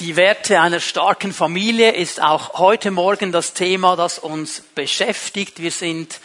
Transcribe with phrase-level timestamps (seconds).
[0.00, 5.60] Die Werte einer starken Familie ist auch heute Morgen das Thema, das uns beschäftigt.
[5.60, 6.20] Wir sind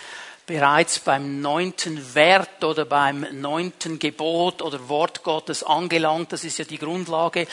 [0.46, 6.34] bereits beim neunten Wert oder beim neunten Gebot oder Wort Gottes angelangt.
[6.34, 7.48] Das ist ja die Grundlage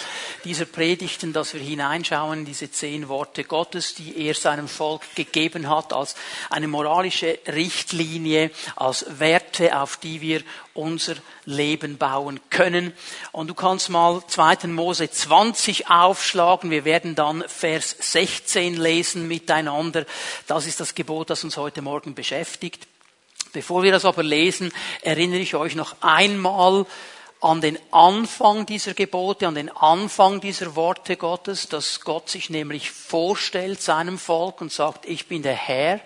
[0.45, 5.71] dieser Predigten, dass wir hineinschauen in diese zehn Worte Gottes, die er seinem Volk gegeben
[5.71, 6.17] hat als
[6.51, 10.43] eine moralische Richtlinie, als Werte, auf die wir
[10.75, 12.93] unser Leben bauen können.
[13.33, 14.69] Und du kannst mal 2.
[14.69, 16.71] Mose 20 aufschlagen.
[16.71, 20.07] Wir werden dann Vers 16 lesen miteinander.
[20.47, 22.87] Das ist das Gebot, das uns heute Morgen beschäftigt.
[23.53, 26.87] Bevor wir das aber lesen, erinnere ich euch noch einmal
[27.41, 32.91] an den Anfang dieser Gebote, an den Anfang dieser Worte Gottes, dass Gott sich nämlich
[32.91, 36.01] vorstellt seinem Volk und sagt, ich bin der Herr,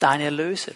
[0.00, 0.72] dein Erlöser.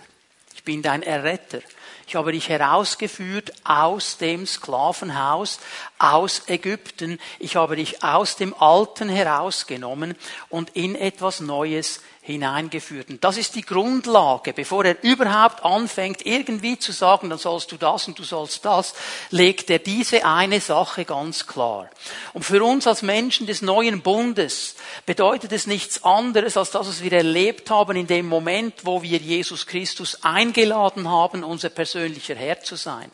[0.55, 1.61] Ich bin dein Erretter.
[2.09, 5.59] Ich habe dich herausgeführt aus dem Sklavenhaus,
[5.99, 7.19] aus Ägypten.
[7.41, 10.15] Ich habe dich aus dem Alten herausgenommen
[10.49, 13.09] und in etwas Neues hineingeführt.
[13.09, 14.53] Und das ist die Grundlage.
[14.53, 18.95] Bevor er überhaupt anfängt, irgendwie zu sagen, dann sollst du das und du sollst das,
[19.31, 21.89] legt er diese eine Sache ganz klar.
[22.33, 24.75] Und für uns als Menschen des neuen Bundes
[25.07, 29.19] bedeutet es nichts anderes, als das, was wir erlebt haben in dem Moment, wo wir
[29.19, 33.09] Jesus Christus eingeladen haben, unser persönlicher Herr zu sein.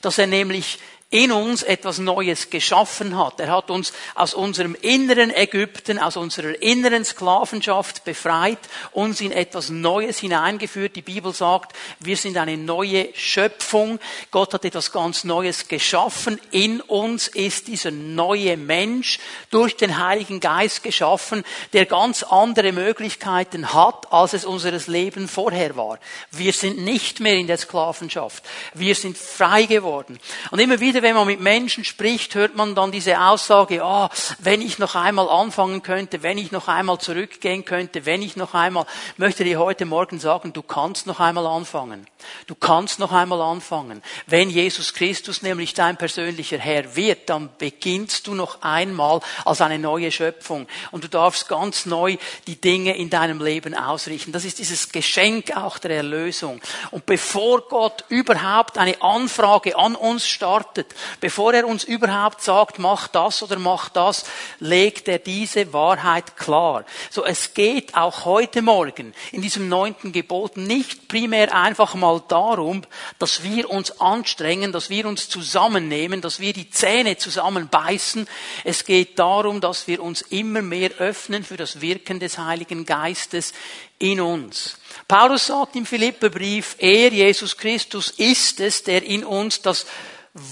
[0.00, 3.40] Dass er nämlich in uns etwas Neues geschaffen hat.
[3.40, 8.58] Er hat uns aus unserem inneren Ägypten, aus unserer inneren Sklavenschaft befreit,
[8.92, 10.96] uns in etwas Neues hineingeführt.
[10.96, 13.98] Die Bibel sagt, wir sind eine neue Schöpfung.
[14.30, 16.38] Gott hat etwas ganz Neues geschaffen.
[16.50, 19.18] In uns ist dieser neue Mensch
[19.50, 25.74] durch den Heiligen Geist geschaffen, der ganz andere Möglichkeiten hat, als es unseres Leben vorher
[25.74, 25.98] war.
[26.32, 28.44] Wir sind nicht mehr in der Sklavenschaft.
[28.74, 30.20] Wir sind frei geworden.
[30.50, 34.10] Und immer wieder wieder, wenn man mit Menschen spricht, hört man dann diese Aussage, ah,
[34.38, 38.54] wenn ich noch einmal anfangen könnte, wenn ich noch einmal zurückgehen könnte, wenn ich noch
[38.54, 42.06] einmal, möchte dir heute Morgen sagen, du kannst noch einmal anfangen.
[42.46, 44.02] Du kannst noch einmal anfangen.
[44.26, 49.78] Wenn Jesus Christus nämlich dein persönlicher Herr wird, dann beginnst du noch einmal als eine
[49.78, 50.66] neue Schöpfung.
[50.90, 54.32] Und du darfst ganz neu die Dinge in deinem Leben ausrichten.
[54.32, 56.60] Das ist dieses Geschenk auch der Erlösung.
[56.90, 60.87] Und bevor Gott überhaupt eine Anfrage an uns startet,
[61.20, 64.24] bevor er uns überhaupt sagt, mach das oder mach das,
[64.60, 66.84] legt er diese Wahrheit klar.
[67.10, 72.82] So, es geht auch heute Morgen in diesem neunten Gebot nicht primär einfach mal darum,
[73.18, 78.28] dass wir uns anstrengen, dass wir uns zusammennehmen, dass wir die Zähne zusammenbeißen.
[78.64, 83.52] Es geht darum, dass wir uns immer mehr öffnen für das Wirken des Heiligen Geistes
[83.98, 84.76] in uns.
[85.06, 89.86] Paulus sagt im Philipperbrief, er, Jesus Christus, ist es, der in uns das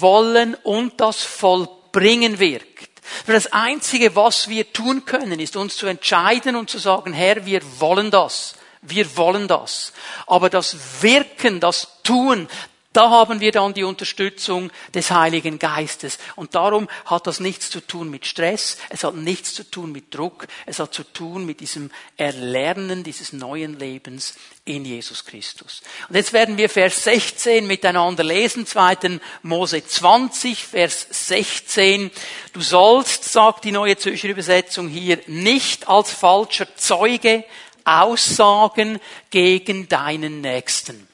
[0.01, 2.91] wollen und das Vollbringen wirkt.
[3.27, 7.61] Das Einzige, was wir tun können, ist uns zu entscheiden und zu sagen, Herr, wir
[7.79, 8.57] wollen das.
[8.83, 9.93] Wir wollen das.
[10.27, 12.49] Aber das Wirken, das Tun,
[12.97, 16.19] da haben wir dann die Unterstützung des Heiligen Geistes.
[16.35, 20.15] Und darum hat das nichts zu tun mit Stress, es hat nichts zu tun mit
[20.15, 24.35] Druck, es hat zu tun mit diesem Erlernen dieses neuen Lebens
[24.65, 25.83] in Jesus Christus.
[26.09, 29.21] Und jetzt werden wir Vers 16 miteinander lesen, 2.
[29.43, 32.11] Mose 20, Vers 16.
[32.55, 37.45] Du sollst, sagt die neue Zürcher Übersetzung hier, nicht als falscher Zeuge
[37.85, 38.99] aussagen
[39.31, 41.06] gegen deinen Nächsten.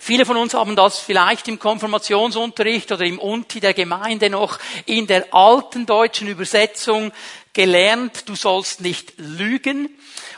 [0.00, 5.06] Viele von uns haben das vielleicht im Konfirmationsunterricht oder im Unti der Gemeinde noch in
[5.06, 7.12] der alten deutschen Übersetzung
[7.52, 9.88] gelernt, du sollst nicht lügen.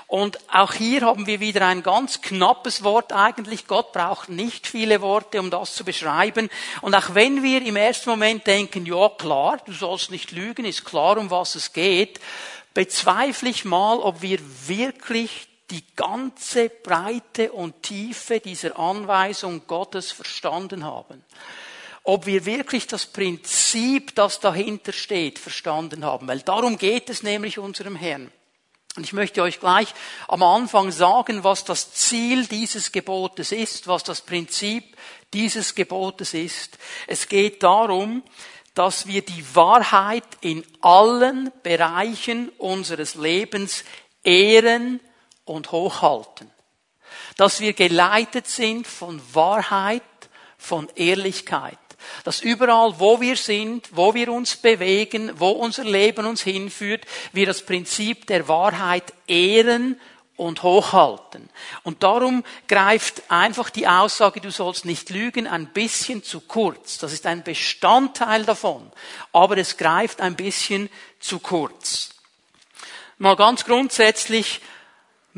[0.06, 3.66] Und auch hier haben wir wieder ein ganz knappes Wort eigentlich.
[3.66, 6.48] Gott braucht nicht viele Worte, um das zu beschreiben.
[6.80, 10.86] Und auch wenn wir im ersten Moment denken, ja klar, du sollst nicht lügen, ist
[10.86, 12.20] klar, um was es geht,
[12.72, 20.84] bezweifle ich mal, ob wir wirklich die ganze Breite und Tiefe dieser Anweisung Gottes verstanden
[20.84, 21.24] haben.
[22.04, 26.26] Ob wir wirklich das Prinzip, das dahinter steht, verstanden haben.
[26.26, 28.32] Weil darum geht es nämlich unserem Herrn.
[28.96, 29.94] Und ich möchte euch gleich
[30.26, 34.96] am Anfang sagen, was das Ziel dieses Gebotes ist, was das Prinzip
[35.34, 36.78] dieses Gebotes ist.
[37.06, 38.22] Es geht darum,
[38.74, 43.84] dass wir die Wahrheit in allen Bereichen unseres Lebens
[44.24, 45.00] ehren,
[45.48, 46.50] und hochhalten.
[47.36, 50.02] Dass wir geleitet sind von Wahrheit,
[50.56, 51.78] von Ehrlichkeit.
[52.24, 57.46] Dass überall, wo wir sind, wo wir uns bewegen, wo unser Leben uns hinführt, wir
[57.46, 60.00] das Prinzip der Wahrheit ehren
[60.38, 61.50] und hochhalten.
[61.82, 66.98] Und darum greift einfach die Aussage, du sollst nicht lügen, ein bisschen zu kurz.
[66.98, 68.90] Das ist ein Bestandteil davon.
[69.32, 72.10] Aber es greift ein bisschen zu kurz.
[73.18, 74.60] Mal ganz grundsätzlich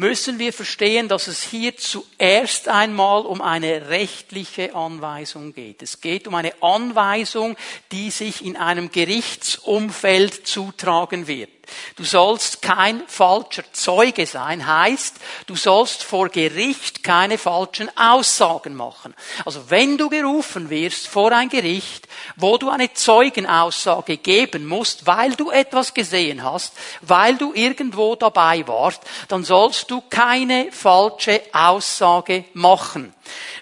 [0.01, 5.83] müssen wir verstehen, dass es hier zuerst einmal um eine rechtliche Anweisung geht.
[5.83, 7.55] Es geht um eine Anweisung,
[7.93, 11.51] die sich in einem Gerichtsumfeld zutragen wird.
[11.97, 19.15] Du sollst kein falscher Zeuge sein, heißt, du sollst vor Gericht keine falschen Aussagen machen.
[19.45, 25.35] Also wenn du gerufen wirst vor ein Gericht, wo du eine Zeugenaussage geben musst, weil
[25.35, 32.45] du etwas gesehen hast, weil du irgendwo dabei warst, dann sollst du keine falsche Aussage
[32.55, 33.15] machen.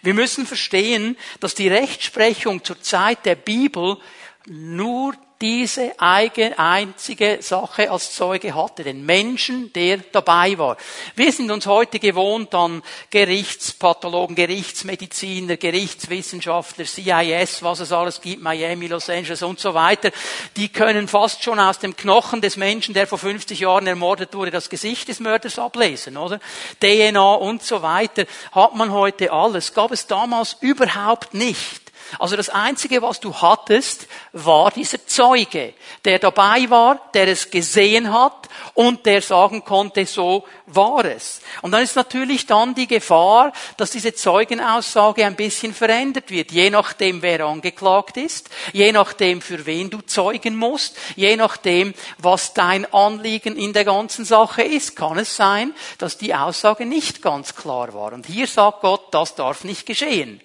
[0.03, 3.99] Wir müssen verstehen, dass die Rechtsprechung zur Zeit der Bibel
[4.47, 10.77] nur diese einzige Sache als Zeuge hatte, den Menschen, der dabei war.
[11.15, 18.89] Wir sind uns heute gewohnt an Gerichtspathologen, Gerichtsmediziner, Gerichtswissenschaftler, CIS, was es alles gibt, Miami,
[18.89, 20.11] Los Angeles und so weiter.
[20.57, 24.51] Die können fast schon aus dem Knochen des Menschen, der vor 50 Jahren ermordet wurde,
[24.51, 26.41] das Gesicht des Mörders ablesen, oder?
[26.81, 28.25] DNA und so weiter.
[28.51, 29.73] Hat man heute alles.
[29.73, 31.88] Gab es damals überhaupt nicht.
[32.19, 35.75] Also das Einzige, was du hattest, war dieser Zeuge,
[36.05, 41.41] der dabei war, der es gesehen hat und der sagen konnte, so war es.
[41.63, 46.71] Und dann ist natürlich dann die Gefahr, dass diese Zeugenaussage ein bisschen verändert wird, je
[46.71, 52.91] nachdem, wer angeklagt ist, je nachdem, für wen du zeugen musst, je nachdem, was dein
[52.93, 57.93] Anliegen in der ganzen Sache ist, kann es sein, dass die Aussage nicht ganz klar
[57.95, 58.13] war.
[58.13, 60.41] Und hier sagt Gott, das darf nicht geschehen.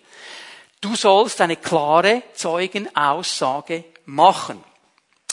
[0.83, 4.62] Du sollst eine klare Zeugenaussage machen.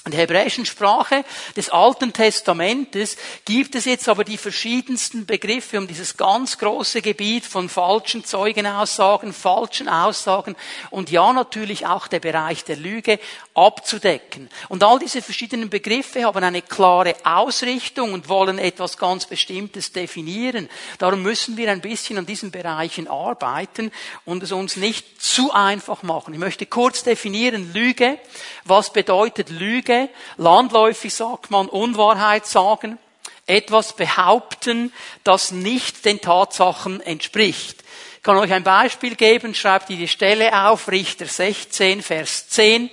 [0.05, 1.25] In der hebräischen Sprache
[1.56, 7.44] des Alten Testamentes gibt es jetzt aber die verschiedensten Begriffe um dieses ganz große Gebiet
[7.44, 10.55] von falschen Zeugenaussagen, falschen Aussagen
[10.91, 13.19] und ja natürlich auch der Bereich der Lüge
[13.61, 14.49] abzudecken.
[14.69, 20.69] Und all diese verschiedenen Begriffe haben eine klare Ausrichtung und wollen etwas ganz Bestimmtes definieren.
[20.99, 23.93] Darum müssen wir ein bisschen an diesen Bereichen arbeiten
[24.25, 26.33] und es uns nicht zu einfach machen.
[26.33, 28.19] Ich möchte kurz definieren Lüge.
[28.65, 30.09] Was bedeutet Lüge?
[30.39, 32.99] Landläufig sagt man Unwahrheit sagen,
[33.47, 34.93] etwas behaupten,
[35.23, 37.85] das nicht den Tatsachen entspricht.
[38.17, 42.91] Ich kann euch ein Beispiel geben, schreibt ihr die Stelle auf, Richter 16, Vers 10.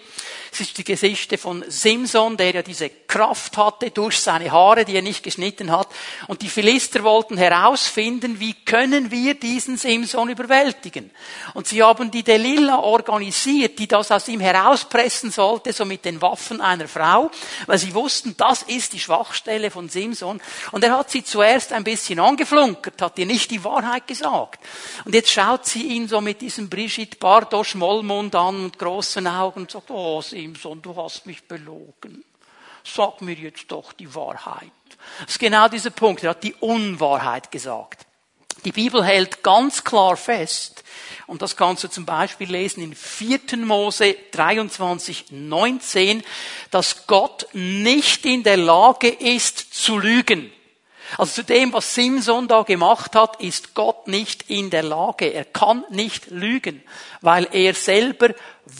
[0.51, 4.95] Es ist die Geschichte von Simson, der ja diese Kraft hatte durch seine Haare, die
[4.95, 5.87] er nicht geschnitten hat.
[6.27, 11.11] Und die Philister wollten herausfinden, wie können wir diesen Simson überwältigen.
[11.53, 16.21] Und sie haben die Delilah organisiert, die das aus ihm herauspressen sollte, so mit den
[16.21, 17.31] Waffen einer Frau,
[17.65, 20.41] weil sie wussten, das ist die Schwachstelle von Simson.
[20.71, 24.59] Und er hat sie zuerst ein bisschen angeflunkert, hat ihr nicht die Wahrheit gesagt.
[25.05, 29.61] Und jetzt schaut sie ihn so mit diesem Brigitte Bardot Schmollmund an und großen Augen
[29.61, 32.23] und sagt, oh, Simson, du hast mich belogen.
[32.83, 34.69] Sag mir jetzt doch die Wahrheit.
[35.21, 36.23] Das ist genau dieser Punkt.
[36.23, 38.05] Er hat die Unwahrheit gesagt.
[38.63, 40.83] Die Bibel hält ganz klar fest,
[41.25, 43.57] und das kannst du zum Beispiel lesen in 4.
[43.57, 46.23] Mose 23, 19,
[46.69, 50.51] dass Gott nicht in der Lage ist zu lügen.
[51.17, 55.27] Also zu dem, was Simson da gemacht hat, ist Gott nicht in der Lage.
[55.27, 56.83] Er kann nicht lügen,
[57.21, 58.33] weil er selber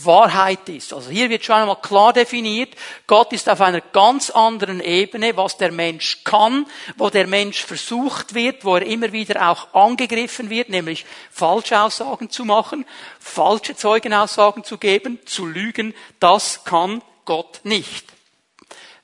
[0.03, 0.93] Wahrheit ist.
[0.93, 2.75] Also hier wird schon einmal klar definiert,
[3.07, 6.65] Gott ist auf einer ganz anderen Ebene, was der Mensch kann,
[6.97, 12.29] wo der Mensch versucht wird, wo er immer wieder auch angegriffen wird, nämlich falsche Aussagen
[12.29, 12.85] zu machen,
[13.19, 18.16] falsche Zeugenaussagen zu geben, zu lügen, das kann Gott nicht.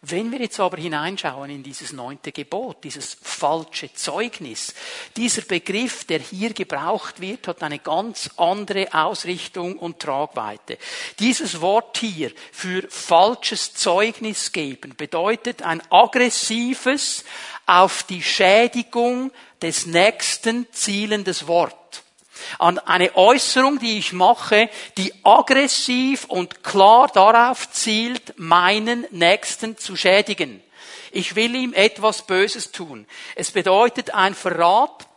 [0.05, 4.73] Wenn wir jetzt aber hineinschauen in dieses neunte Gebot, dieses falsche Zeugnis,
[5.15, 10.77] dieser Begriff, der hier gebraucht wird, hat eine ganz andere Ausrichtung und Tragweite.
[11.19, 17.23] Dieses Wort hier für falsches Zeugnis geben bedeutet ein aggressives,
[17.65, 19.31] auf die Schädigung
[19.61, 22.02] des Nächsten zielendes Wort
[22.59, 29.95] an eine Äußerung, die ich mache, die aggressiv und klar darauf zielt, meinen Nächsten zu
[29.95, 30.61] schädigen.
[31.11, 33.05] Ich will ihm etwas Böses tun.
[33.35, 35.07] Es bedeutet ein Verrat,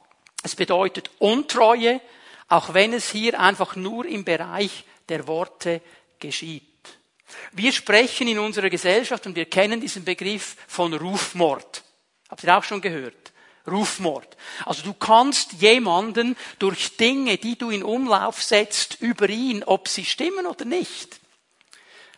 [0.42, 2.00] es bedeutet Untreue,
[2.48, 5.80] auch wenn es hier einfach nur im Bereich der Worte
[6.18, 6.62] geschieht.
[7.52, 11.82] Wir sprechen in unserer Gesellschaft und wir kennen diesen Begriff von Rufmord.
[12.28, 13.32] Habt ihr auch schon gehört?
[13.66, 14.36] Rufmord.
[14.64, 20.04] Also du kannst jemanden durch Dinge, die du in Umlauf setzt, über ihn, ob sie
[20.04, 21.20] stimmen oder nicht,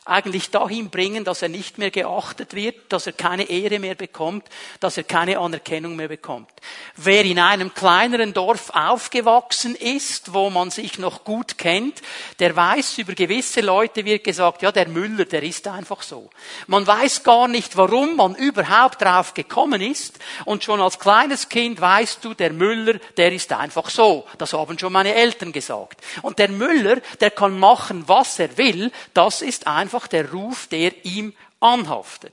[0.08, 4.46] eigentlich dahin bringen, dass er nicht mehr geachtet wird, dass er keine Ehre mehr bekommt,
[4.80, 6.50] dass er keine Anerkennung mehr bekommt.
[6.96, 12.00] Wer in einem kleineren Dorf aufgewachsen ist, wo man sich noch gut kennt,
[12.38, 16.30] der weiß, über gewisse Leute wird gesagt, ja, der Müller, der ist einfach so.
[16.66, 21.80] Man weiß gar nicht, warum man überhaupt drauf gekommen ist und schon als kleines Kind
[21.80, 24.26] weißt du, der Müller, der ist einfach so.
[24.38, 26.00] Das haben schon meine Eltern gesagt.
[26.22, 31.04] Und der Müller, der kann machen, was er will, das ist einfach der Ruf, der
[31.04, 32.32] ihm anhaftet.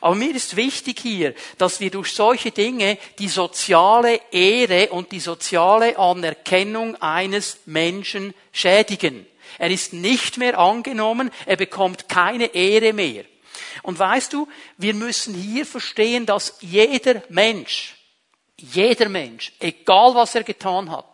[0.00, 5.20] Aber mir ist wichtig hier, dass wir durch solche Dinge die soziale Ehre und die
[5.20, 9.26] soziale Anerkennung eines Menschen schädigen.
[9.58, 13.24] Er ist nicht mehr angenommen, er bekommt keine Ehre mehr.
[13.82, 17.96] Und weißt du, wir müssen hier verstehen, dass jeder Mensch,
[18.56, 21.06] jeder Mensch, egal was er getan hat,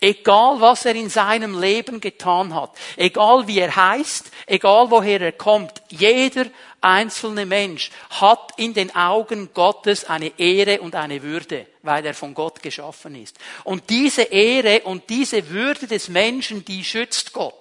[0.00, 5.32] Egal was er in seinem Leben getan hat, egal wie er heißt, egal woher er
[5.32, 6.46] kommt, jeder
[6.84, 12.34] einzelne Mensch hat in den Augen Gottes eine Ehre und eine Würde, weil er von
[12.34, 13.38] Gott geschaffen ist.
[13.64, 17.54] Und diese Ehre und diese Würde des Menschen, die schützt Gott.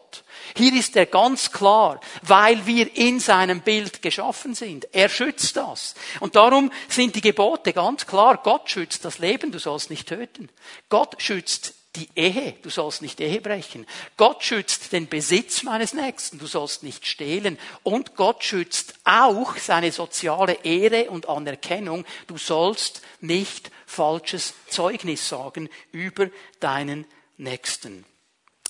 [0.55, 4.87] Hier ist er ganz klar, weil wir in seinem Bild geschaffen sind.
[4.91, 5.95] Er schützt das.
[6.19, 8.39] Und darum sind die Gebote ganz klar.
[8.43, 10.49] Gott schützt das Leben, du sollst nicht töten.
[10.89, 13.85] Gott schützt die Ehe, du sollst nicht Ehe brechen.
[14.17, 17.59] Gott schützt den Besitz meines Nächsten, du sollst nicht stehlen.
[17.83, 25.69] Und Gott schützt auch seine soziale Ehre und Anerkennung, du sollst nicht falsches Zeugnis sagen
[25.91, 27.05] über deinen
[27.37, 28.05] Nächsten.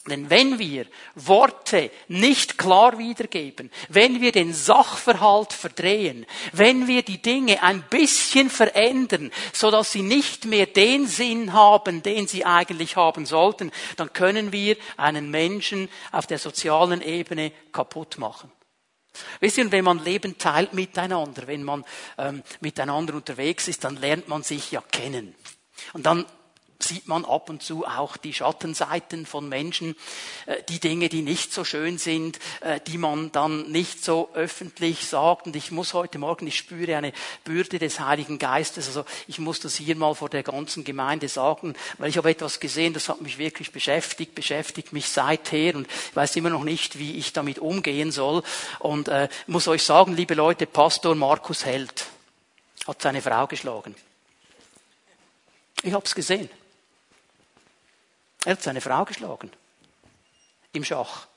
[0.09, 7.21] Denn wenn wir Worte nicht klar wiedergeben, wenn wir den Sachverhalt verdrehen, wenn wir die
[7.21, 12.97] Dinge ein bisschen verändern, so dass sie nicht mehr den Sinn haben, den sie eigentlich
[12.97, 18.51] haben sollten, dann können wir einen Menschen auf der sozialen Ebene kaputt machen.
[19.39, 21.85] Wisst ihr, wenn man Leben teilt miteinander, wenn man
[22.17, 25.33] ähm, miteinander unterwegs ist, dann lernt man sich ja kennen.
[25.93, 26.25] Und dann
[26.79, 29.95] sieht man ab und zu auch die Schattenseiten von Menschen,
[30.45, 35.05] äh, die Dinge, die nicht so schön sind, äh, die man dann nicht so öffentlich
[35.07, 35.47] sagt.
[35.47, 37.13] Und ich muss heute Morgen, ich spüre eine
[37.43, 38.87] Bürde des Heiligen Geistes.
[38.87, 42.59] Also ich muss das hier mal vor der ganzen Gemeinde sagen, weil ich habe etwas
[42.59, 46.99] gesehen, das hat mich wirklich beschäftigt, beschäftigt mich seither und ich weiß immer noch nicht,
[46.99, 48.43] wie ich damit umgehen soll.
[48.79, 52.05] Und äh, muss euch sagen, liebe Leute, Pastor Markus Held
[52.87, 53.95] hat seine Frau geschlagen.
[55.83, 56.49] Ich habe es gesehen.
[58.45, 59.51] Er hat seine Frau geschlagen.
[60.73, 61.27] Im Schach.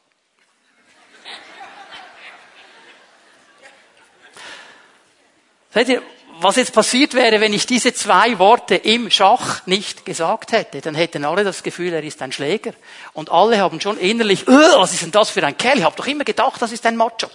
[5.73, 6.03] Seht ihr,
[6.41, 10.95] was jetzt passiert wäre, wenn ich diese zwei Worte im Schach nicht gesagt hätte, dann
[10.95, 12.73] hätten alle das Gefühl, er ist ein Schläger.
[13.13, 15.79] Und alle haben schon innerlich, was ist denn das für ein Kerl?
[15.79, 17.31] Ich habe doch immer gedacht, das ist ein Macho.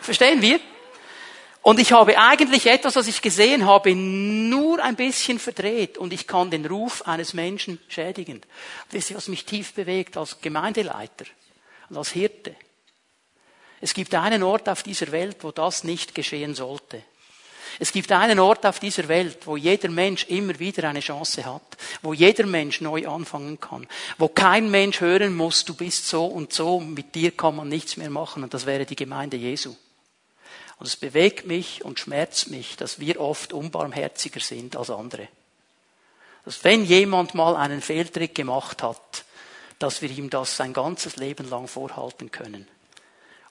[0.00, 0.60] Verstehen wir?
[1.62, 6.26] Und ich habe eigentlich etwas, was ich gesehen habe, nur ein bisschen verdreht und ich
[6.26, 8.40] kann den Ruf eines Menschen schädigen.
[8.90, 11.26] Wisst ihr, was mich tief bewegt als Gemeindeleiter
[11.90, 12.54] und als Hirte?
[13.80, 17.02] Es gibt einen Ort auf dieser Welt, wo das nicht geschehen sollte.
[17.78, 21.76] Es gibt einen Ort auf dieser Welt, wo jeder Mensch immer wieder eine Chance hat,
[22.02, 23.86] wo jeder Mensch neu anfangen kann,
[24.16, 27.96] wo kein Mensch hören muss, du bist so und so, mit dir kann man nichts
[27.96, 29.76] mehr machen, und das wäre die Gemeinde Jesu.
[30.78, 35.28] Und es bewegt mich und schmerzt mich, dass wir oft unbarmherziger sind als andere.
[36.44, 39.24] Dass wenn jemand mal einen Fehltritt gemacht hat,
[39.78, 42.66] dass wir ihm das sein ganzes Leben lang vorhalten können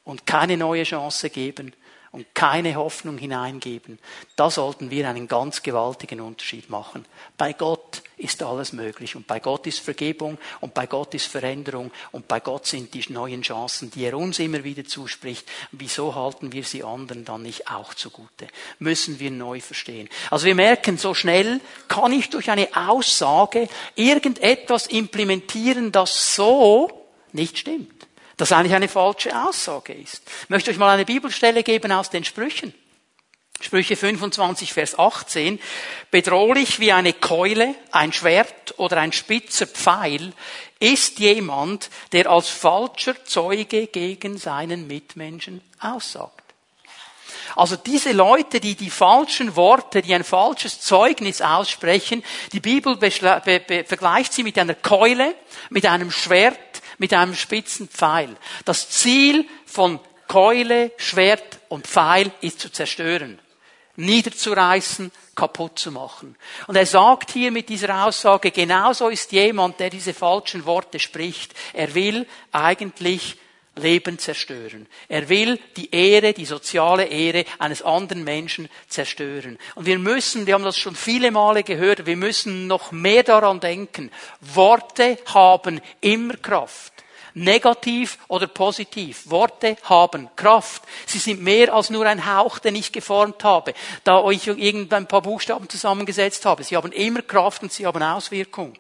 [0.03, 1.73] und keine neue Chance geben
[2.11, 3.99] und keine Hoffnung hineingeben,
[4.35, 7.05] da sollten wir einen ganz gewaltigen Unterschied machen.
[7.37, 11.91] Bei Gott ist alles möglich und bei Gott ist Vergebung und bei Gott ist Veränderung
[12.11, 15.47] und bei Gott sind die neuen Chancen, die er uns immer wieder zuspricht.
[15.71, 18.47] Wieso halten wir sie anderen dann nicht auch zugute?
[18.79, 20.09] Müssen wir neu verstehen.
[20.31, 27.57] Also wir merken, so schnell kann ich durch eine Aussage irgendetwas implementieren, das so nicht
[27.57, 27.96] stimmt
[28.37, 30.21] das eigentlich eine falsche Aussage ist.
[30.43, 32.73] Ich möchte euch mal eine Bibelstelle geben aus den Sprüchen.
[33.59, 35.59] Sprüche 25, Vers 18.
[36.11, 40.31] Bedrohlich wie eine Keule, ein Schwert oder ein spitzer Pfeil
[40.79, 46.43] ist jemand, der als falscher Zeuge gegen seinen Mitmenschen aussagt.
[47.55, 54.33] Also diese Leute, die die falschen Worte, die ein falsches Zeugnis aussprechen, die Bibel vergleicht
[54.33, 55.33] sie mit einer Keule,
[55.69, 56.59] mit einem Schwert,
[56.97, 58.35] mit einem spitzen Pfeil.
[58.65, 63.39] Das Ziel von Keule, Schwert und Pfeil ist zu zerstören,
[63.95, 66.35] niederzureißen, kaputt zu machen.
[66.67, 71.53] Und er sagt hier mit dieser Aussage, genauso ist jemand, der diese falschen Worte spricht.
[71.73, 73.37] Er will eigentlich
[73.77, 74.87] Leben zerstören.
[75.07, 79.57] Er will die Ehre, die soziale Ehre eines anderen Menschen zerstören.
[79.75, 83.59] Und wir müssen, wir haben das schon viele Male gehört, wir müssen noch mehr daran
[83.59, 84.11] denken.
[84.41, 86.93] Worte haben immer Kraft.
[87.33, 89.29] Negativ oder positiv.
[89.29, 90.81] Worte haben Kraft.
[91.05, 95.21] Sie sind mehr als nur ein Hauch, den ich geformt habe, da ich irgendein paar
[95.21, 96.63] Buchstaben zusammengesetzt habe.
[96.63, 98.73] Sie haben immer Kraft und sie haben Auswirkungen.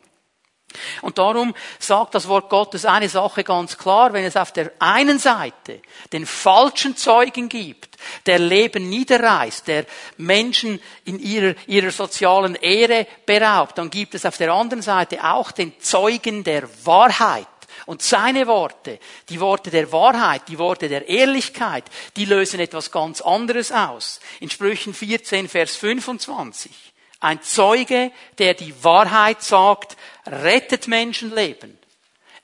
[1.01, 5.17] Und darum sagt das Wort Gottes eine Sache ganz klar, wenn es auf der einen
[5.17, 5.81] Seite
[6.11, 9.85] den falschen Zeugen gibt, der Leben niederreißt, der
[10.17, 15.51] Menschen in ihrer, ihrer sozialen Ehre beraubt, dann gibt es auf der anderen Seite auch
[15.51, 17.47] den Zeugen der Wahrheit.
[17.85, 21.85] Und seine Worte, die Worte der Wahrheit, die Worte der Ehrlichkeit,
[22.17, 24.19] die lösen etwas ganz anderes aus.
[24.41, 26.71] In Sprüchen 14, Vers 25.
[27.19, 29.97] Ein Zeuge, der die Wahrheit sagt,
[30.31, 31.77] rettet Menschenleben.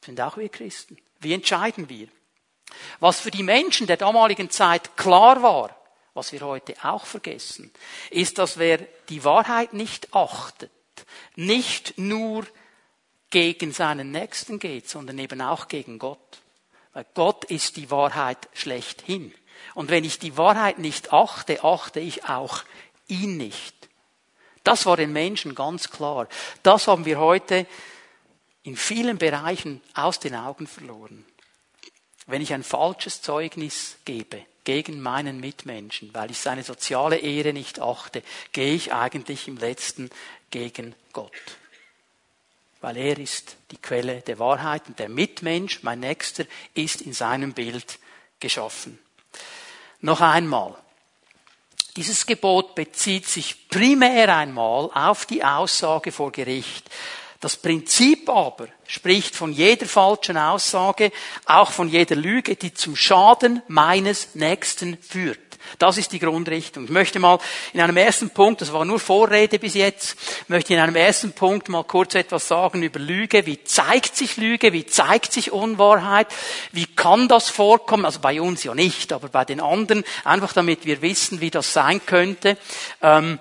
[0.03, 0.97] Sind auch wir Christen.
[1.21, 2.09] Wie entscheiden wir?
[2.99, 5.78] Was für die Menschen der damaligen Zeit klar war,
[6.19, 7.71] was wir heute auch vergessen,
[8.09, 10.69] ist, dass wer die Wahrheit nicht achtet,
[11.37, 12.45] nicht nur
[13.29, 16.41] gegen seinen Nächsten geht, sondern eben auch gegen Gott.
[16.91, 19.33] Weil Gott ist die Wahrheit schlechthin.
[19.75, 22.63] Und wenn ich die Wahrheit nicht achte, achte ich auch
[23.07, 23.75] ihn nicht.
[24.65, 26.27] Das war den Menschen ganz klar.
[26.63, 27.65] Das haben wir heute
[28.63, 31.25] in vielen Bereichen aus den Augen verloren.
[32.27, 37.79] Wenn ich ein falsches Zeugnis gebe, gegen meinen Mitmenschen, weil ich seine soziale Ehre nicht
[37.79, 38.21] achte,
[38.51, 40.11] gehe ich eigentlich im letzten
[40.51, 41.31] gegen Gott.
[42.79, 47.53] Weil er ist die Quelle der Wahrheit und der Mitmensch, mein Nächster, ist in seinem
[47.53, 47.97] Bild
[48.39, 48.99] geschaffen.
[50.01, 50.75] Noch einmal.
[51.95, 56.87] Dieses Gebot bezieht sich primär einmal auf die Aussage vor Gericht.
[57.39, 61.11] Das Prinzip aber spricht von jeder falschen Aussage,
[61.45, 65.39] auch von jeder Lüge, die zum Schaden meines Nächsten führt.
[65.77, 66.85] Das ist die Grundrichtung.
[66.85, 67.39] Ich möchte mal
[67.73, 70.17] in einem ersten Punkt, das war nur Vorrede bis jetzt,
[70.49, 73.45] möchte in einem ersten Punkt mal kurz etwas sagen über Lüge.
[73.45, 74.73] Wie zeigt sich Lüge?
[74.73, 76.27] Wie zeigt sich Unwahrheit?
[76.73, 78.05] Wie kann das vorkommen?
[78.05, 81.71] Also bei uns ja nicht, aber bei den anderen, einfach damit wir wissen, wie das
[81.71, 82.57] sein könnte.
[83.01, 83.39] Ähm,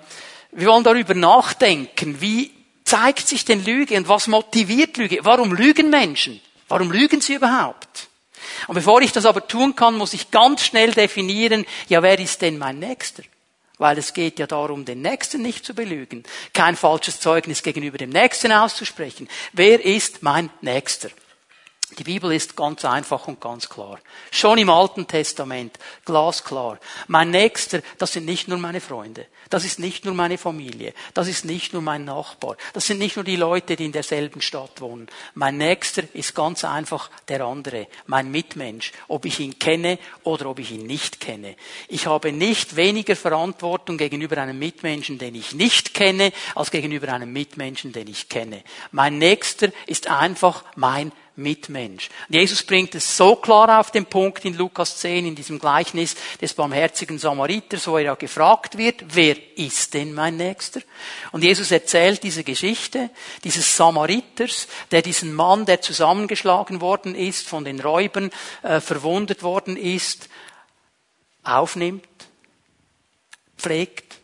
[0.52, 2.57] wir wollen darüber nachdenken, wie
[2.88, 5.18] zeigt sich denn Lüge und was motiviert Lüge?
[5.22, 6.40] Warum lügen Menschen?
[6.68, 8.08] Warum lügen sie überhaupt?
[8.66, 12.40] Und bevor ich das aber tun kann, muss ich ganz schnell definieren, ja, wer ist
[12.40, 13.22] denn mein Nächster?
[13.76, 18.10] Weil es geht ja darum, den Nächsten nicht zu belügen, kein falsches Zeugnis gegenüber dem
[18.10, 19.28] Nächsten auszusprechen.
[19.52, 21.10] Wer ist mein Nächster?
[21.98, 23.98] Die Bibel ist ganz einfach und ganz klar.
[24.30, 26.78] Schon im Alten Testament, glasklar.
[27.08, 29.26] Mein Nächster, das sind nicht nur meine Freunde.
[29.50, 30.94] Das ist nicht nur meine Familie.
[31.14, 32.56] Das ist nicht nur mein Nachbar.
[32.72, 35.08] Das sind nicht nur die Leute, die in derselben Stadt wohnen.
[35.34, 37.88] Mein Nächster ist ganz einfach der andere.
[38.06, 38.92] Mein Mitmensch.
[39.08, 41.56] Ob ich ihn kenne oder ob ich ihn nicht kenne.
[41.88, 47.32] Ich habe nicht weniger Verantwortung gegenüber einem Mitmenschen, den ich nicht kenne, als gegenüber einem
[47.32, 48.62] Mitmenschen, den ich kenne.
[48.92, 52.10] Mein Nächster ist einfach mein Mitmensch.
[52.28, 56.52] Jesus bringt es so klar auf den Punkt in Lukas 10, in diesem Gleichnis des
[56.52, 60.80] barmherzigen Samariters, wo er ja gefragt wird, wer ist denn mein Nächster?
[61.32, 63.10] Und Jesus erzählt diese Geschichte
[63.44, 68.30] dieses Samariters, der diesen Mann, der zusammengeschlagen worden ist, von den Räubern
[68.62, 70.28] äh, verwundet worden ist,
[71.44, 72.06] aufnimmt,
[73.56, 74.18] pflegt,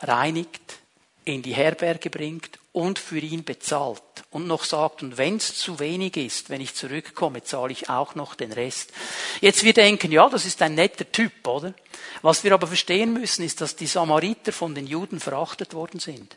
[0.00, 0.78] reinigt,
[1.24, 5.78] in die Herberge bringt und für ihn bezahlt und noch sagt, und wenn es zu
[5.78, 8.92] wenig ist, wenn ich zurückkomme, zahle ich auch noch den Rest.
[9.40, 11.72] Jetzt wir denken, ja, das ist ein netter Typ, oder?
[12.20, 16.36] Was wir aber verstehen müssen, ist, dass die Samariter von den Juden verachtet worden sind.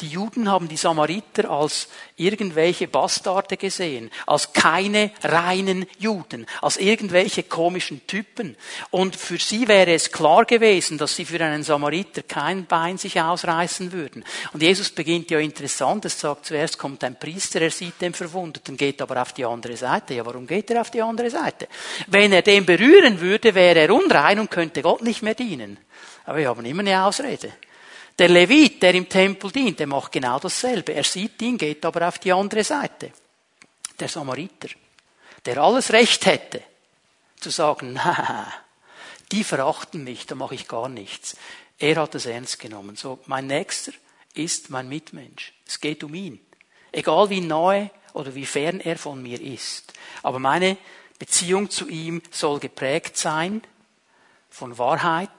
[0.00, 7.42] Die Juden haben die Samariter als irgendwelche Bastarde gesehen, als keine reinen Juden, als irgendwelche
[7.42, 8.56] komischen Typen.
[8.90, 13.20] Und für sie wäre es klar gewesen, dass sie für einen Samariter kein Bein sich
[13.20, 14.24] ausreißen würden.
[14.52, 18.76] Und Jesus beginnt ja interessant, es sagt, zuerst kommt ein Priester, er sieht den Verwundeten,
[18.76, 20.14] geht aber auf die andere Seite.
[20.14, 21.66] Ja, warum geht er auf die andere Seite?
[22.06, 25.76] Wenn er den berühren würde, wäre er unrein und könnte Gott nicht mehr dienen.
[26.24, 27.52] Aber wir haben immer eine Ausrede.
[28.18, 30.92] Der Levit, der im Tempel dient, der macht genau dasselbe.
[30.92, 33.12] Er sieht ihn, geht aber auf die andere Seite.
[34.00, 34.68] Der Samariter,
[35.44, 36.62] der alles Recht hätte,
[37.38, 38.52] zu sagen, na,
[39.30, 41.36] die verachten mich, da mache ich gar nichts.
[41.78, 42.96] Er hat es ernst genommen.
[42.96, 43.92] So, mein Nächster
[44.34, 45.52] ist mein Mitmensch.
[45.66, 46.40] Es geht um ihn.
[46.90, 49.92] Egal wie nahe oder wie fern er von mir ist.
[50.22, 50.76] Aber meine
[51.18, 53.62] Beziehung zu ihm soll geprägt sein
[54.50, 55.30] von Wahrheit,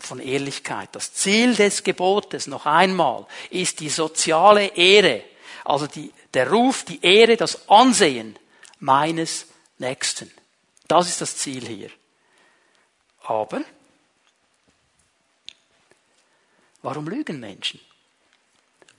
[0.00, 0.90] von Ehrlichkeit.
[0.92, 5.24] Das Ziel des Gebotes, noch einmal, ist die soziale Ehre,
[5.64, 8.38] also die, der Ruf, die Ehre, das Ansehen
[8.78, 9.46] meines
[9.78, 10.30] Nächsten.
[10.88, 11.90] Das ist das Ziel hier.
[13.22, 13.62] Aber,
[16.82, 17.80] warum lügen Menschen?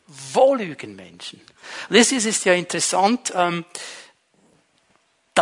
[0.08, 1.42] Wo lügen Menschen?
[1.90, 3.32] Das ist, ja interessant.
[3.36, 3.66] Ähm,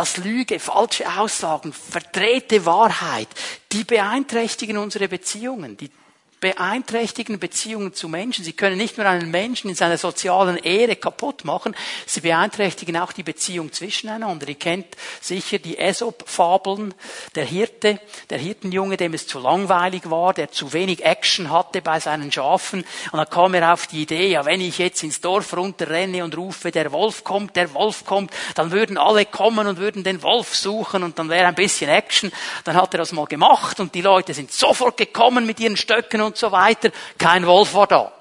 [0.00, 3.28] dass Lüge, falsche Aussagen, verdrehte Wahrheit,
[3.70, 5.90] die beeinträchtigen unsere Beziehungen, die
[6.40, 8.44] beeinträchtigen Beziehungen zu Menschen.
[8.44, 11.76] Sie können nicht nur einen Menschen in seiner sozialen Ehre kaputt machen,
[12.06, 14.48] sie beeinträchtigen auch die Beziehung zwischeneinander.
[14.48, 14.86] Ihr kennt
[15.20, 16.94] sicher die Aesop-Fabeln,
[17.34, 18.00] der Hirte,
[18.30, 22.84] der Hirtenjunge, dem es zu langweilig war, der zu wenig Action hatte bei seinen Schafen.
[23.12, 26.36] Und dann kam er auf die Idee, ja, wenn ich jetzt ins Dorf runterrenne und
[26.36, 30.54] rufe, der Wolf kommt, der Wolf kommt, dann würden alle kommen und würden den Wolf
[30.54, 32.32] suchen und dann wäre ein bisschen Action.
[32.64, 36.22] Dann hat er das mal gemacht und die Leute sind sofort gekommen mit ihren Stöcken
[36.22, 36.90] und so weiter.
[37.18, 38.12] Kein Wolf war da.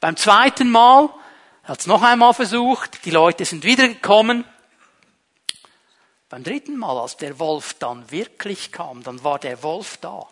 [0.00, 1.08] Beim zweiten Mal
[1.64, 4.44] hat es noch einmal versucht, die Leute sind wieder gekommen.
[6.28, 10.26] Beim dritten Mal, als der Wolf dann wirklich kam, dann war der Wolf da.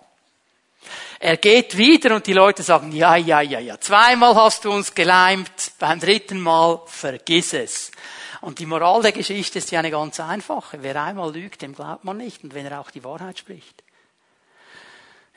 [1.21, 4.95] Er geht wieder und die Leute sagen, ja, ja, ja, ja, zweimal hast du uns
[4.95, 7.93] geleimt, beim dritten Mal vergiss es.
[8.41, 10.83] Und die Moral der Geschichte ist ja eine ganz einfache.
[10.83, 13.82] Wer einmal lügt, dem glaubt man nicht und wenn er auch die Wahrheit spricht.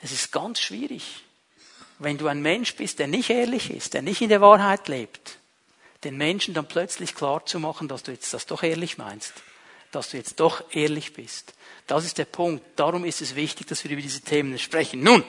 [0.02, 1.24] Es ist ganz schwierig,
[1.98, 5.38] wenn du ein Mensch bist, der nicht ehrlich ist, der nicht in der Wahrheit lebt,
[6.04, 9.32] den Menschen dann plötzlich klar zu machen, dass du jetzt das doch ehrlich meinst,
[9.92, 11.54] dass du jetzt doch ehrlich bist.
[11.86, 12.64] Das ist der Punkt.
[12.76, 15.02] Darum ist es wichtig, dass wir über diese Themen sprechen.
[15.02, 15.24] Nun,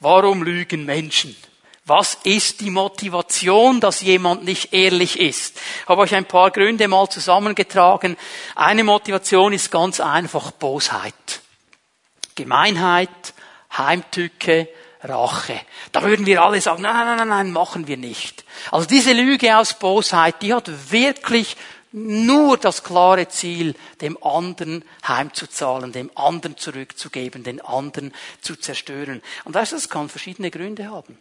[0.00, 1.36] warum lügen Menschen?
[1.84, 5.56] Was ist die Motivation, dass jemand nicht ehrlich ist?
[5.56, 8.16] Ich habe euch ein paar Gründe mal zusammengetragen.
[8.54, 11.40] Eine Motivation ist ganz einfach Bosheit.
[12.34, 13.08] Gemeinheit,
[13.78, 14.68] Heimtücke,
[15.02, 15.60] Rache.
[15.92, 18.44] Da würden wir alle sagen, nein, nein, nein, nein, machen wir nicht.
[18.70, 21.56] Also diese Lüge aus Bosheit, die hat wirklich
[21.92, 29.22] nur das klare Ziel, dem anderen heimzuzahlen, dem anderen zurückzugeben, den anderen zu zerstören.
[29.44, 31.18] Und weißt du, das kann verschiedene Gründe haben.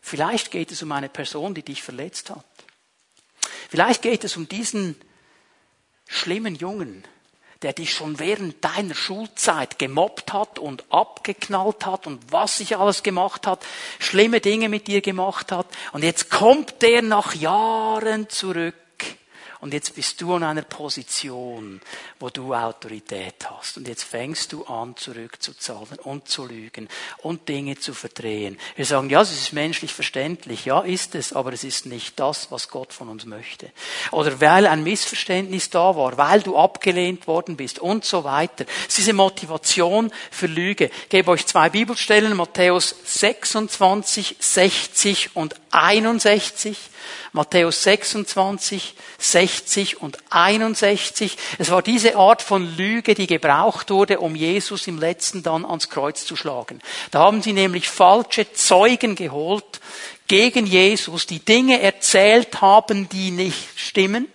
[0.00, 2.44] Vielleicht geht es um eine Person, die dich verletzt hat.
[3.68, 4.96] Vielleicht geht es um diesen
[6.06, 7.04] schlimmen Jungen,
[7.62, 13.02] der dich schon während deiner Schulzeit gemobbt hat und abgeknallt hat und was sich alles
[13.02, 13.64] gemacht hat,
[13.98, 15.66] schlimme Dinge mit dir gemacht hat.
[15.92, 18.74] Und jetzt kommt der nach Jahren zurück
[19.60, 21.80] und jetzt bist du an einer Position,
[22.20, 23.78] wo du Autorität hast.
[23.78, 26.88] Und jetzt fängst du an, zurückzuzahlen und zu lügen
[27.18, 28.58] und Dinge zu verdrehen.
[28.76, 30.64] Wir sagen, ja, es ist menschlich verständlich.
[30.64, 33.70] Ja, ist es, aber es ist nicht das, was Gott von uns möchte.
[34.12, 38.66] Oder weil ein Missverständnis da war, weil du abgelehnt worden bist und so weiter.
[38.82, 40.90] Es ist diese Motivation für Lüge.
[41.04, 46.76] Ich gebe euch zwei Bibelstellen, Matthäus 26, 60 und 61.
[47.32, 49.45] Matthäus 26, 60
[50.00, 51.36] und 61.
[51.58, 55.88] Es war diese Art von Lüge, die gebraucht wurde, um Jesus im letzten dann ans
[55.88, 56.80] Kreuz zu schlagen.
[57.10, 59.80] Da haben sie nämlich falsche Zeugen geholt
[60.28, 64.28] gegen Jesus, die Dinge erzählt haben, die nicht stimmen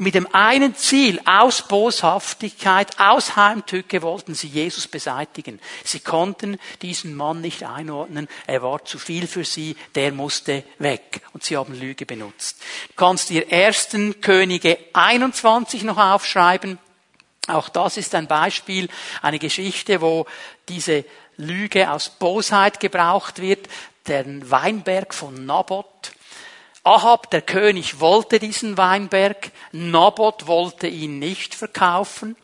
[0.00, 5.60] mit dem einen Ziel, aus Boshaftigkeit, aus Heimtücke wollten sie Jesus beseitigen.
[5.84, 11.20] Sie konnten diesen Mann nicht einordnen, er war zu viel für sie, der musste weg.
[11.34, 12.62] Und sie haben Lüge benutzt.
[12.88, 16.78] Du kannst dir ersten Könige 21 noch aufschreiben.
[17.46, 18.88] Auch das ist ein Beispiel,
[19.20, 20.26] eine Geschichte, wo
[20.68, 21.04] diese
[21.36, 23.68] Lüge aus Bosheit gebraucht wird.
[24.06, 26.12] Der Weinberg von Naboth
[26.82, 32.36] Ahab, der König, wollte diesen Weinberg, Naboth wollte ihn nicht verkaufen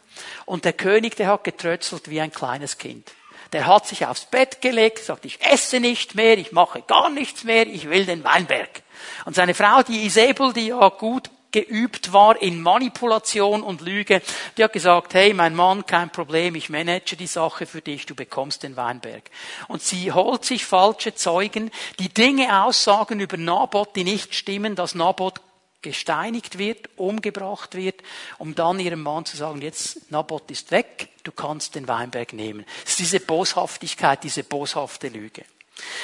[0.44, 3.10] und der König, der hat getrötzelt wie ein kleines Kind.
[3.52, 7.44] Der hat sich aufs Bett gelegt, sagt, ich esse nicht mehr, ich mache gar nichts
[7.44, 8.82] mehr, ich will den Weinberg.
[9.24, 14.22] Und seine Frau, die Isabel, die ja gut geübt war in Manipulation und Lüge,
[14.56, 18.14] die hat gesagt, hey, mein Mann, kein Problem, ich manage die Sache für dich, du
[18.14, 19.30] bekommst den Weinberg.
[19.68, 24.94] Und sie holt sich falsche Zeugen, die Dinge aussagen über Naboth, die nicht stimmen, dass
[24.94, 25.40] Naboth
[25.82, 28.02] gesteinigt wird, umgebracht wird,
[28.38, 32.64] um dann ihrem Mann zu sagen, jetzt Naboth ist weg, du kannst den Weinberg nehmen.
[32.84, 35.44] Es ist diese Boshaftigkeit, diese boshafte Lüge.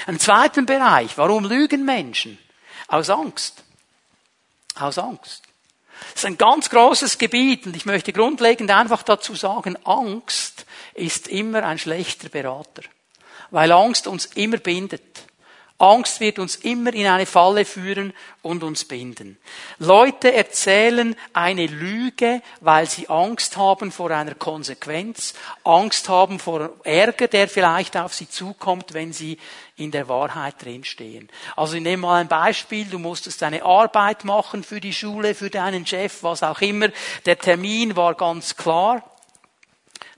[0.07, 2.38] Ein zweiten Bereich, warum lügen Menschen?
[2.87, 3.64] Aus Angst.
[4.74, 5.42] Aus Angst.
[6.12, 11.28] Das ist ein ganz großes Gebiet und ich möchte grundlegend einfach dazu sagen, Angst ist
[11.28, 12.82] immer ein schlechter Berater,
[13.50, 15.02] weil Angst uns immer bindet.
[15.78, 19.37] Angst wird uns immer in eine Falle führen und uns binden.
[19.78, 27.26] Leute erzählen eine Lüge, weil sie Angst haben vor einer Konsequenz, Angst haben vor Ärger,
[27.26, 29.38] der vielleicht auf sie zukommt, wenn sie
[29.83, 31.29] in der Wahrheit drinstehen.
[31.57, 35.51] Also ich nehme mal ein Beispiel, du musstest eine Arbeit machen für die Schule, für
[35.51, 36.88] deinen Chef, was auch immer.
[37.27, 39.03] Der Termin war ganz klar.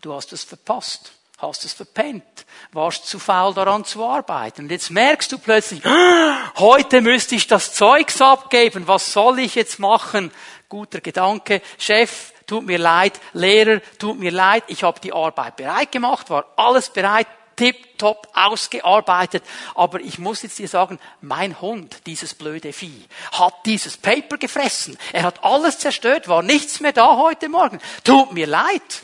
[0.00, 4.62] Du hast es verpasst hast es verpennt, warst zu faul daran zu arbeiten.
[4.62, 5.82] Und jetzt merkst du plötzlich,
[6.58, 10.30] heute müsste ich das Zeugs abgeben, was soll ich jetzt machen?
[10.68, 15.92] Guter Gedanke, Chef, tut mir leid, Lehrer, tut mir leid, ich habe die Arbeit bereit
[15.92, 19.44] gemacht, war alles bereit, tipptopp ausgearbeitet.
[19.74, 24.98] Aber ich muss jetzt dir sagen, mein Hund, dieses blöde Vieh, hat dieses Paper gefressen.
[25.12, 27.80] Er hat alles zerstört, war nichts mehr da heute Morgen.
[28.04, 29.02] Tut mir leid.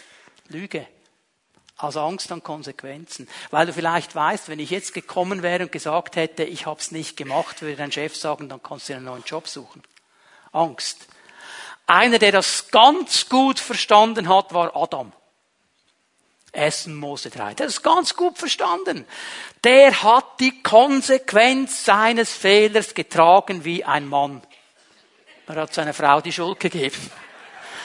[0.48, 0.86] Lüge
[1.82, 3.28] aus Angst an Konsequenzen.
[3.50, 6.90] Weil du vielleicht weißt, wenn ich jetzt gekommen wäre und gesagt hätte, ich habe es
[6.90, 9.82] nicht gemacht, würde dein Chef sagen, dann kannst du einen neuen Job suchen.
[10.52, 11.06] Angst.
[11.86, 15.12] Einer, der das ganz gut verstanden hat, war Adam.
[16.52, 17.54] Essen Mose 3.
[17.54, 19.04] Der hat es ganz gut verstanden.
[19.62, 24.42] Der hat die Konsequenz seines Fehlers getragen wie ein Mann.
[25.46, 27.10] Er hat seiner Frau die Schuld gegeben.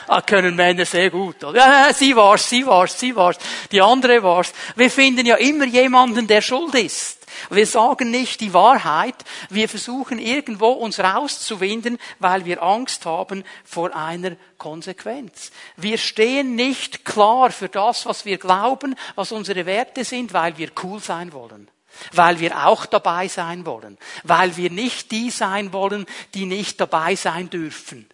[0.08, 1.38] Ah, können Männer sehr gut.
[1.42, 3.38] Ja, sie war's, sie war's, sie war's.
[3.72, 4.54] Die andere war's.
[4.76, 7.15] Wir finden ja immer jemanden, der schuld ist.
[7.50, 9.16] Wir sagen nicht die Wahrheit.
[9.50, 15.52] Wir versuchen irgendwo uns rauszuwinden, weil wir Angst haben vor einer Konsequenz.
[15.78, 20.72] Wir stehen nicht klar für das, was wir glauben, was unsere Werte sind, weil wir
[20.84, 21.70] cool sein wollen
[22.12, 27.16] weil wir auch dabei sein wollen, weil wir nicht die sein wollen, die nicht dabei
[27.16, 28.06] sein dürfen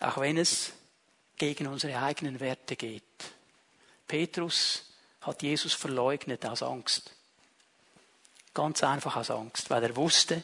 [0.00, 0.72] auch wenn es
[1.36, 3.04] gegen unsere eigenen Werte geht.
[4.06, 4.89] Petrus
[5.20, 7.12] hat Jesus verleugnet aus Angst.
[8.54, 10.42] Ganz einfach aus Angst, weil er wusste,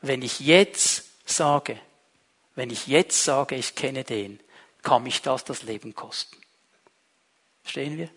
[0.00, 1.80] wenn ich jetzt sage,
[2.54, 4.40] wenn ich jetzt sage, ich kenne den,
[4.82, 6.36] kann mich das das Leben kosten.
[7.62, 8.10] Verstehen wir?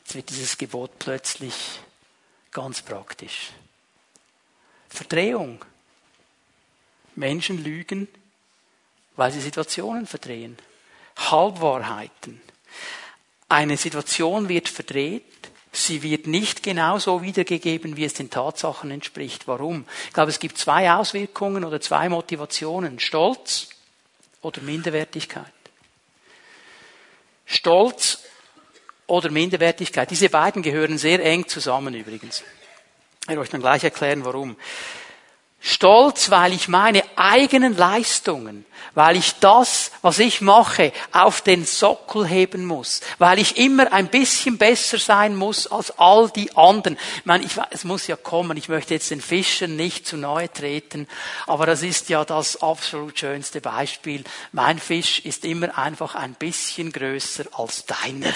[0.00, 1.80] Jetzt wird dieses Gebot plötzlich
[2.50, 3.50] ganz praktisch.
[4.88, 5.64] Verdrehung
[7.14, 8.08] Menschen lügen,
[9.16, 10.56] weil sie Situationen verdrehen.
[11.16, 12.40] Halbwahrheiten.
[13.48, 15.24] Eine Situation wird verdreht,
[15.72, 19.46] sie wird nicht genauso wiedergegeben, wie es den Tatsachen entspricht.
[19.46, 19.84] Warum?
[20.06, 22.98] Ich glaube, es gibt zwei Auswirkungen oder zwei Motivationen.
[22.98, 23.68] Stolz
[24.40, 25.44] oder Minderwertigkeit.
[27.46, 28.20] Stolz
[29.06, 30.10] oder Minderwertigkeit.
[30.10, 32.42] Diese beiden gehören sehr eng zusammen übrigens.
[33.22, 34.56] Ich werde euch dann gleich erklären, warum.
[35.60, 42.26] Stolz, weil ich meine eigenen Leistungen, weil ich das, was ich mache, auf den Sockel
[42.26, 46.98] heben muss, weil ich immer ein bisschen besser sein muss als all die anderen.
[47.18, 50.52] Ich meine, ich, es muss ja kommen, ich möchte jetzt den Fischern nicht zu nahe
[50.52, 51.08] treten,
[51.46, 54.24] aber das ist ja das absolut schönste Beispiel.
[54.52, 58.32] Mein Fisch ist immer einfach ein bisschen größer als deiner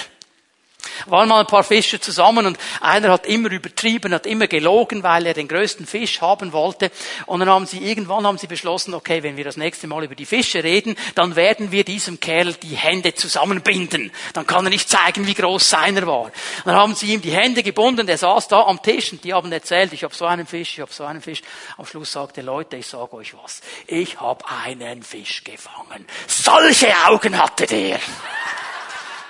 [1.07, 5.27] waren mal ein paar Fischer zusammen und einer hat immer übertrieben, hat immer gelogen, weil
[5.27, 6.91] er den größten Fisch haben wollte.
[7.27, 10.15] Und dann haben sie, irgendwann haben sie beschlossen, okay, wenn wir das nächste Mal über
[10.15, 14.13] die Fische reden, dann werden wir diesem Kerl die Hände zusammenbinden.
[14.33, 16.31] Dann kann er nicht zeigen, wie groß seiner war.
[16.65, 19.51] Dann haben sie ihm die Hände gebunden, der saß da am Tisch und die haben
[19.53, 21.43] erzählt, ich habe so einen Fisch, ich habe so einen Fisch.
[21.77, 26.07] Am Schluss sagte, Leute, ich sage euch was, ich habe einen Fisch gefangen.
[26.27, 27.99] Solche Augen hatte der.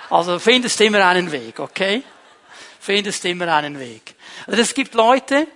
[0.09, 2.03] Also findest immer einen Weg, okay?
[2.79, 4.15] Findest immer einen Weg.
[4.45, 5.47] Also es gibt Leute,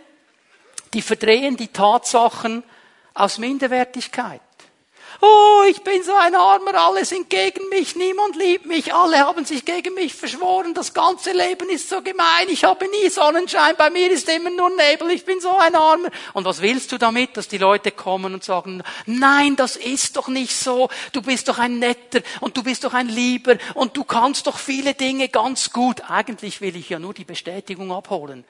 [0.93, 2.63] die verdrehen die Tatsachen
[3.13, 4.41] aus Minderwertigkeit.
[5.23, 9.45] Oh, ich bin so ein Armer, alle sind gegen mich, niemand liebt mich, alle haben
[9.45, 13.91] sich gegen mich verschworen, das ganze Leben ist so gemein, ich habe nie Sonnenschein, bei
[13.91, 16.09] mir ist immer nur Nebel, ich bin so ein Armer.
[16.33, 20.27] Und was willst du damit, dass die Leute kommen und sagen, nein, das ist doch
[20.27, 24.03] nicht so, du bist doch ein Netter und du bist doch ein Lieber und du
[24.03, 26.09] kannst doch viele Dinge ganz gut.
[26.09, 28.43] Eigentlich will ich ja nur die Bestätigung abholen.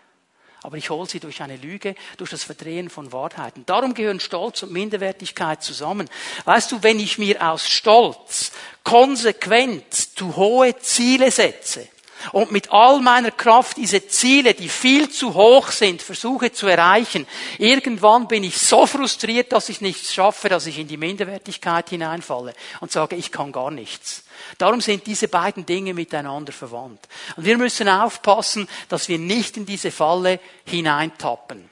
[0.64, 3.66] Aber ich hole sie durch eine Lüge, durch das Verdrehen von Wahrheiten.
[3.66, 6.08] Darum gehören Stolz und Minderwertigkeit zusammen.
[6.46, 8.52] Weißt du, wenn ich mir aus Stolz
[8.84, 11.88] konsequent zu hohe Ziele setze,
[12.32, 17.28] und mit all meiner Kraft diese Ziele, die viel zu hoch sind, versuche zu erreichen,
[17.58, 22.54] irgendwann bin ich so frustriert, dass ich nichts schaffe, dass ich in die Minderwertigkeit hineinfalle
[22.80, 24.24] und sage, ich kann gar nichts.
[24.58, 27.08] Darum sind diese beiden Dinge miteinander verwandt.
[27.36, 31.70] Und wir müssen aufpassen, dass wir nicht in diese Falle hineintappen.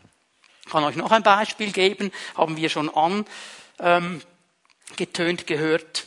[0.65, 4.23] Ich kann euch noch ein Beispiel geben, haben wir schon angetönt
[4.99, 6.05] ähm, gehört.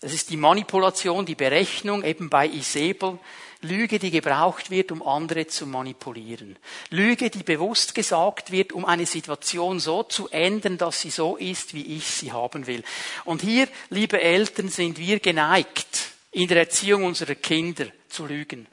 [0.00, 3.18] Das ist die Manipulation, die Berechnung, eben bei Isabel.
[3.62, 6.56] Lüge, die gebraucht wird, um andere zu manipulieren.
[6.88, 11.74] Lüge, die bewusst gesagt wird, um eine Situation so zu ändern, dass sie so ist,
[11.74, 12.82] wie ich sie haben will.
[13.24, 18.66] Und hier, liebe Eltern, sind wir geneigt, in der Erziehung unserer Kinder zu lügen.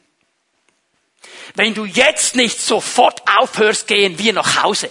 [1.56, 4.89] Wenn du jetzt nicht sofort aufhörst, gehen wir nach Hause.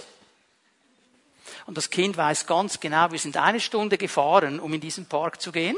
[1.65, 5.41] Und das Kind weiß ganz genau, wir sind eine Stunde gefahren, um in diesen Park
[5.41, 5.75] zu gehen.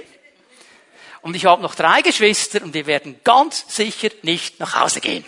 [1.22, 5.26] Und ich habe noch drei Geschwister und die werden ganz sicher nicht nach Hause gehen.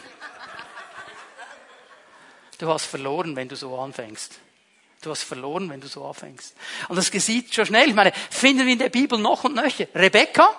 [2.57, 4.39] Du hast verloren, wenn du so anfängst.
[5.01, 6.55] Du hast verloren, wenn du so anfängst.
[6.87, 7.89] Und das geschieht schon schnell.
[7.89, 9.87] Ich meine, finden wir in der Bibel noch und nöcher.
[9.95, 10.55] Rebecca,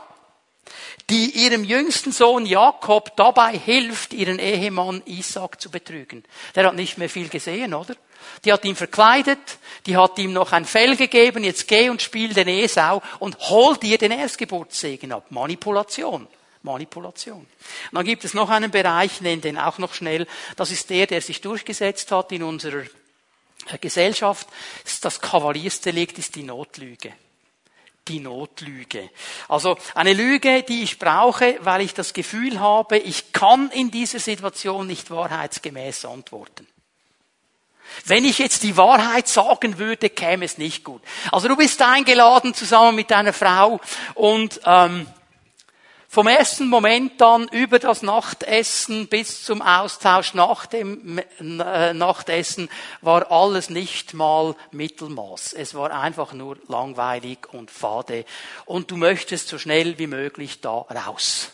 [1.09, 6.25] die ihrem jüngsten Sohn Jakob dabei hilft, ihren Ehemann Isaac zu betrügen.
[6.57, 7.95] Der hat nicht mehr viel gesehen, oder?
[8.45, 9.39] Die hat ihn verkleidet,
[9.87, 13.77] die hat ihm noch ein Fell gegeben, jetzt geh und spiel den Esau und hol
[13.77, 15.27] dir den Erstgeburtssegen ab.
[15.31, 16.27] Manipulation.
[16.63, 17.41] Manipulation.
[17.41, 17.49] Und
[17.93, 21.21] dann gibt es noch einen Bereich, nennen den auch noch schnell, das ist der, der
[21.21, 22.85] sich durchgesetzt hat in unserer
[23.81, 24.47] Gesellschaft.
[25.01, 27.13] Das Kavaliersdelikt ist die Notlüge
[28.09, 29.11] die Notlüge.
[29.49, 34.19] Also eine Lüge, die ich brauche, weil ich das Gefühl habe, ich kann in dieser
[34.19, 36.67] Situation nicht wahrheitsgemäß antworten.
[38.05, 41.03] Wenn ich jetzt die Wahrheit sagen würde, käme es nicht gut.
[41.31, 43.81] Also du bist eingeladen zusammen mit deiner Frau
[44.15, 45.07] und ähm,
[46.13, 52.69] vom ersten Moment an über das Nachtessen bis zum Austausch nach dem äh, Nachtessen
[53.01, 55.55] war alles nicht mal Mittelmaß.
[55.55, 58.27] Es war einfach nur langweilig und fade
[58.67, 61.51] und du möchtest so schnell wie möglich da raus.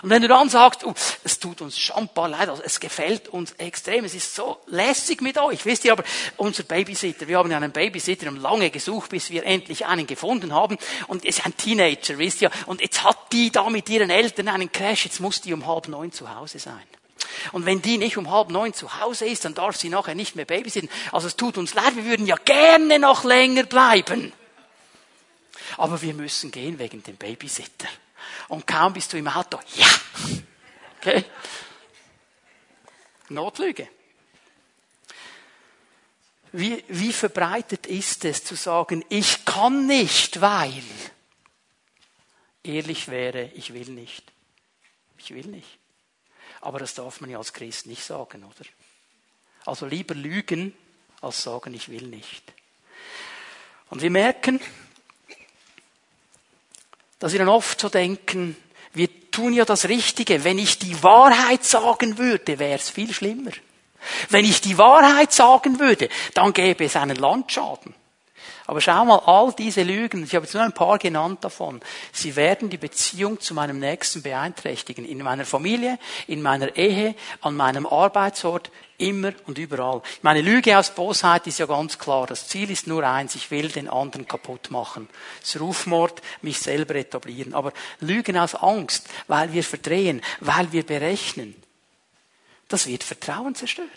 [0.00, 3.52] Und wenn du dann sagst, oh, es tut uns schambar leid, also es gefällt uns
[3.52, 5.66] extrem, es ist so lässig mit euch.
[5.66, 6.04] Wisst ihr aber,
[6.38, 10.54] unser Babysitter, wir haben ja einen Babysitter, haben lange gesucht, bis wir endlich einen gefunden
[10.54, 10.78] haben.
[11.08, 12.50] Und ist ein Teenager, wisst ihr.
[12.66, 15.88] Und jetzt hat die da mit ihren Eltern einen Crash, jetzt muss die um halb
[15.88, 16.82] neun zu Hause sein.
[17.52, 20.36] Und wenn die nicht um halb neun zu Hause ist, dann darf sie nachher nicht
[20.36, 20.88] mehr babysitten.
[21.10, 24.32] Also es tut uns leid, wir würden ja gerne noch länger bleiben.
[25.76, 27.88] Aber wir müssen gehen wegen dem Babysitter
[28.48, 29.86] und kaum bist du im Auto, ja.
[30.98, 31.24] Okay?
[33.28, 33.88] Notlüge.
[36.52, 40.82] Wie, wie verbreitet ist es zu sagen, ich kann nicht, weil
[42.62, 44.32] ehrlich wäre, ich will nicht.
[45.18, 45.78] Ich will nicht.
[46.60, 48.68] Aber das darf man ja als Christ nicht sagen, oder?
[49.64, 50.74] Also lieber lügen,
[51.20, 52.52] als sagen, ich will nicht.
[53.88, 54.60] Und wir merken,
[57.22, 58.56] dass wir dann oft so denken,
[58.94, 60.42] wir tun ja das Richtige.
[60.42, 63.52] Wenn ich die Wahrheit sagen würde, wäre es viel schlimmer.
[64.28, 67.94] Wenn ich die Wahrheit sagen würde, dann gäbe es einen Landschaden.
[68.66, 71.80] Aber schau mal, all diese Lügen, ich habe jetzt nur ein paar genannt davon,
[72.12, 75.04] sie werden die Beziehung zu meinem Nächsten beeinträchtigen.
[75.04, 80.00] In meiner Familie, in meiner Ehe, an meinem Arbeitsort, immer und überall.
[80.22, 82.26] Meine Lüge aus Bosheit ist ja ganz klar.
[82.26, 85.08] Das Ziel ist nur eins, ich will den anderen kaputt machen.
[85.40, 87.54] Das Rufmord, mich selber etablieren.
[87.54, 91.60] Aber Lügen aus Angst, weil wir verdrehen, weil wir berechnen,
[92.68, 93.90] das wird Vertrauen zerstören.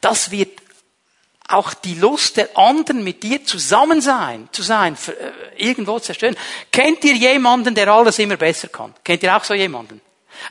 [0.00, 0.60] Das wird
[1.48, 6.36] auch die Lust der anderen mit dir zusammen sein, zu sein, äh, irgendwo zerstören.
[6.70, 8.94] Kennt ihr jemanden, der alles immer besser kann?
[9.04, 10.00] Kennt ihr auch so jemanden?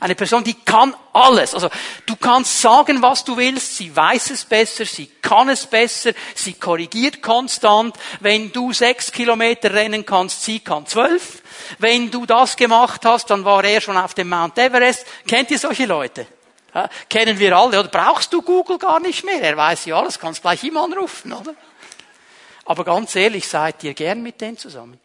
[0.00, 1.54] Eine Person, die kann alles.
[1.54, 1.68] Also
[2.06, 6.54] du kannst sagen, was du willst, sie weiß es besser, sie kann es besser, sie
[6.54, 7.96] korrigiert konstant.
[8.20, 11.42] Wenn du sechs Kilometer rennen kannst, sie kann zwölf.
[11.78, 15.04] Wenn du das gemacht hast, dann war er schon auf dem Mount Everest.
[15.26, 16.26] Kennt ihr solche Leute?
[16.74, 19.42] Ja, kennen wir alle, oder brauchst du Google gar nicht mehr?
[19.42, 21.54] Er weiß ja alles, kannst gleich ihm anrufen, oder?
[22.64, 24.98] Aber ganz ehrlich, seid ihr gern mit denen zusammen?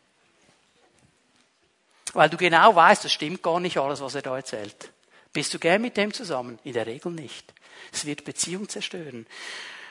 [2.14, 4.92] Weil du genau weißt, das stimmt gar nicht alles, was er da erzählt.
[5.34, 6.58] Bist du gern mit dem zusammen?
[6.64, 7.54] In der Regel nicht.
[7.92, 9.28] Es wird Beziehung zerstören.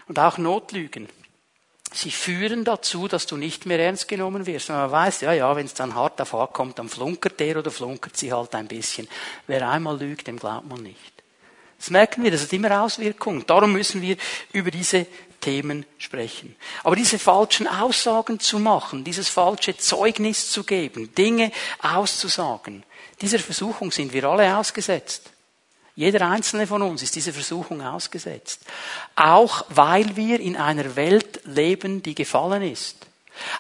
[0.08, 1.08] Und auch Notlügen.
[1.92, 4.70] Sie führen dazu, dass du nicht mehr ernst genommen wirst.
[4.70, 7.58] Und man weiß, ja, ja, wenn es dann hart auf hart kommt, dann flunkert der
[7.58, 9.08] oder flunkert sie halt ein bisschen.
[9.46, 11.15] Wer einmal lügt, dem glaubt man nicht.
[11.78, 13.44] Das merken wir, das hat immer Auswirkungen.
[13.46, 14.16] Darum müssen wir
[14.52, 15.06] über diese
[15.40, 16.56] Themen sprechen.
[16.82, 22.82] Aber diese falschen Aussagen zu machen, dieses falsche Zeugnis zu geben, Dinge auszusagen,
[23.20, 25.30] dieser Versuchung sind wir alle ausgesetzt.
[25.94, 28.60] Jeder einzelne von uns ist dieser Versuchung ausgesetzt.
[29.14, 33.06] Auch weil wir in einer Welt leben, die gefallen ist.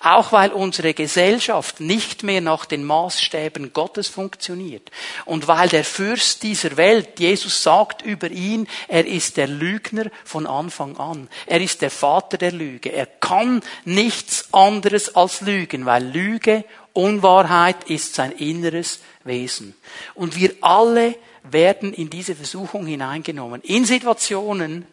[0.02, 4.90] Auch weil unsere Gesellschaft nicht mehr nach den Maßstäben Gottes funktioniert.
[5.24, 10.46] Und weil der Fürst dieser Welt, Jesus sagt über ihn, er ist der Lügner von
[10.46, 11.28] Anfang an.
[11.46, 12.92] Er ist der Vater der Lüge.
[12.92, 19.74] Er kann nichts anderes als lügen, weil Lüge, Unwahrheit ist sein inneres Wesen.
[20.14, 23.60] Und wir alle werden in diese Versuchung hineingenommen.
[23.62, 24.86] In Situationen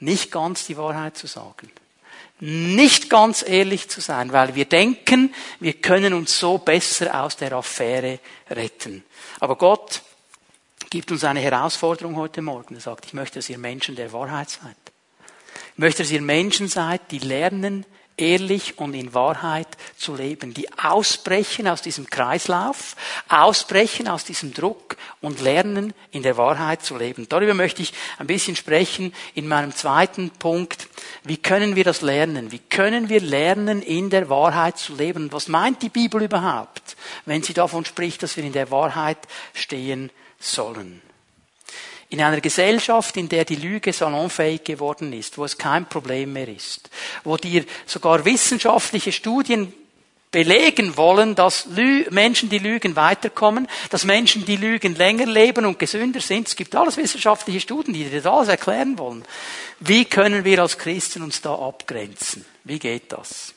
[0.00, 1.70] nicht ganz die Wahrheit zu sagen
[2.40, 7.52] nicht ganz ehrlich zu sein, weil wir denken, wir können uns so besser aus der
[7.52, 8.18] Affäre
[8.50, 9.04] retten.
[9.40, 10.02] Aber Gott
[10.90, 12.74] gibt uns eine Herausforderung heute Morgen.
[12.74, 14.76] Er sagt, ich möchte, dass ihr Menschen der Wahrheit seid.
[15.72, 17.86] Ich möchte, dass ihr Menschen seid, die lernen,
[18.16, 22.96] ehrlich und in Wahrheit zu leben, die ausbrechen aus diesem Kreislauf,
[23.28, 27.28] ausbrechen aus diesem Druck und lernen, in der Wahrheit zu leben.
[27.28, 30.88] Darüber möchte ich ein bisschen sprechen in meinem zweiten Punkt.
[31.24, 32.52] Wie können wir das lernen?
[32.52, 35.32] Wie können wir lernen, in der Wahrheit zu leben?
[35.32, 39.18] Was meint die Bibel überhaupt, wenn sie davon spricht, dass wir in der Wahrheit
[39.54, 41.02] stehen sollen?
[42.14, 46.46] In einer Gesellschaft, in der die Lüge salonfähig geworden ist, wo es kein Problem mehr
[46.46, 46.88] ist,
[47.24, 49.72] wo dir sogar wissenschaftliche Studien
[50.30, 55.80] belegen wollen, dass Lü Menschen, die lügen, weiterkommen, dass Menschen, die lügen, länger leben und
[55.80, 56.46] gesünder sind.
[56.46, 59.24] Es gibt alles wissenschaftliche Studien, die dir das alles erklären wollen.
[59.80, 62.44] Wie können wir als Christen uns da abgrenzen?
[62.62, 63.54] Wie geht das?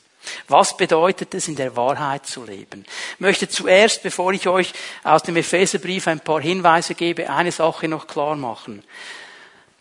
[0.48, 2.84] Was bedeutet es, in der Wahrheit zu leben?
[3.14, 4.72] Ich möchte zuerst, bevor ich euch
[5.04, 8.82] aus dem Epheserbrief ein paar Hinweise gebe, eine Sache noch klar machen.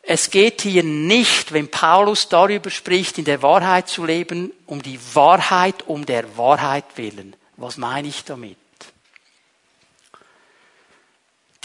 [0.09, 4.99] Es geht hier nicht, wenn Paulus darüber spricht, in der Wahrheit zu leben, um die
[5.13, 7.35] Wahrheit um der Wahrheit willen.
[7.57, 8.57] Was meine ich damit?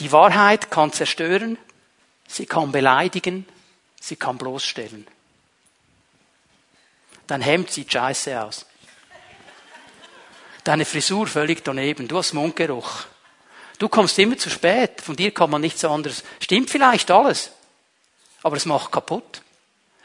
[0.01, 1.57] Die Wahrheit kann zerstören,
[2.27, 3.47] sie kann beleidigen,
[4.01, 5.07] sie kann bloßstellen.
[7.29, 8.67] Dein Hemd sieht scheiße aus.
[10.65, 12.07] Deine Frisur völlig daneben.
[12.09, 13.05] Du hast Mundgeruch.
[13.79, 15.01] Du kommst immer zu spät.
[15.01, 16.23] Von dir kann man nichts anderes.
[16.39, 17.51] Stimmt vielleicht alles.
[18.43, 19.43] Aber es macht kaputt.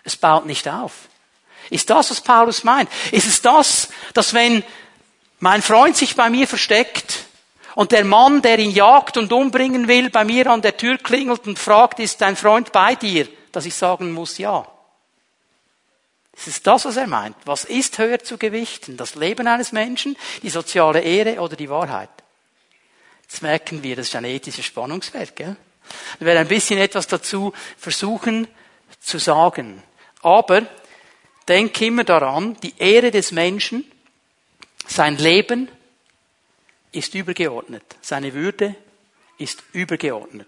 [0.04, 0.94] Es baut nicht auf.
[1.70, 2.90] Ist das, was Paulus meint?
[3.12, 4.64] Ist es das, dass wenn
[5.40, 7.26] mein Freund sich bei mir versteckt
[7.76, 11.46] und der Mann, der ihn jagt und umbringen will, bei mir an der Tür klingelt
[11.46, 14.66] und fragt, ist dein Freund bei dir, dass ich sagen muss, ja.
[16.38, 17.36] Ist es das, was er meint?
[17.46, 18.96] Was ist höher zu gewichten?
[18.96, 22.10] Das Leben eines Menschen, die soziale Ehre oder die Wahrheit?
[23.24, 25.36] Jetzt merken wir, das ist ein ethisches Spannungsfeld.
[25.36, 25.56] Gell?
[26.20, 28.48] Wir werden ein bisschen etwas dazu versuchen
[29.00, 29.82] zu sagen.
[30.22, 30.66] Aber
[31.48, 33.90] denk immer daran, die Ehre des Menschen,
[34.88, 35.70] sein Leben
[36.92, 37.84] ist übergeordnet.
[38.02, 38.76] Seine Würde
[39.38, 40.48] ist übergeordnet.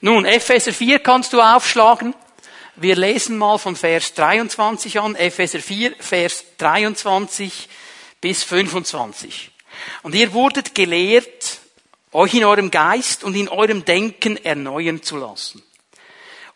[0.00, 2.14] Nun, Epheser 4 kannst du aufschlagen.
[2.78, 7.70] Wir lesen mal von Vers 23 an, Epheser 4, Vers 23
[8.20, 9.50] bis 25.
[10.02, 11.60] Und ihr wurdet gelehrt,
[12.12, 15.62] euch in eurem Geist und in eurem Denken erneuern zu lassen.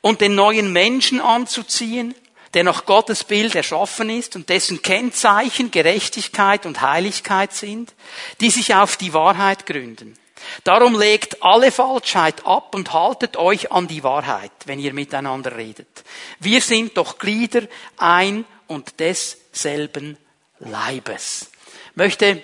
[0.03, 2.15] Und den neuen Menschen anzuziehen,
[2.53, 7.95] der nach Gottes Bild erschaffen ist und dessen Kennzeichen Gerechtigkeit und Heiligkeit sind,
[8.41, 10.19] die sich auf die Wahrheit gründen.
[10.65, 16.05] Darum legt alle Falschheit ab und haltet euch an die Wahrheit, wenn ihr miteinander redet.
[16.39, 17.63] Wir sind doch Glieder
[17.97, 20.17] ein und desselben
[20.59, 21.51] Leibes.
[21.91, 22.43] Ich möchte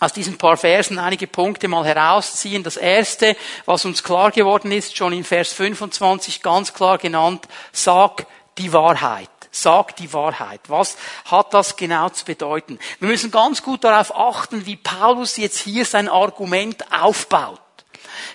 [0.00, 2.62] aus diesen paar Versen einige Punkte mal herausziehen.
[2.62, 8.26] Das erste, was uns klar geworden ist, schon in Vers 25 ganz klar genannt, sag
[8.58, 9.28] die Wahrheit.
[9.50, 10.60] Sag die Wahrheit.
[10.68, 12.78] Was hat das genau zu bedeuten?
[13.00, 17.60] Wir müssen ganz gut darauf achten, wie Paulus jetzt hier sein Argument aufbaut.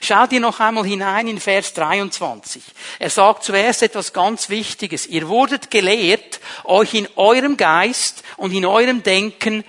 [0.02, 2.64] Schau dir noch einmal hinein in Vers 23.
[3.00, 5.08] Er sagt zuerst etwas ganz Wichtiges.
[5.08, 9.64] Ihr wurdet gelehrt, euch in eurem Geist und in eurem Denken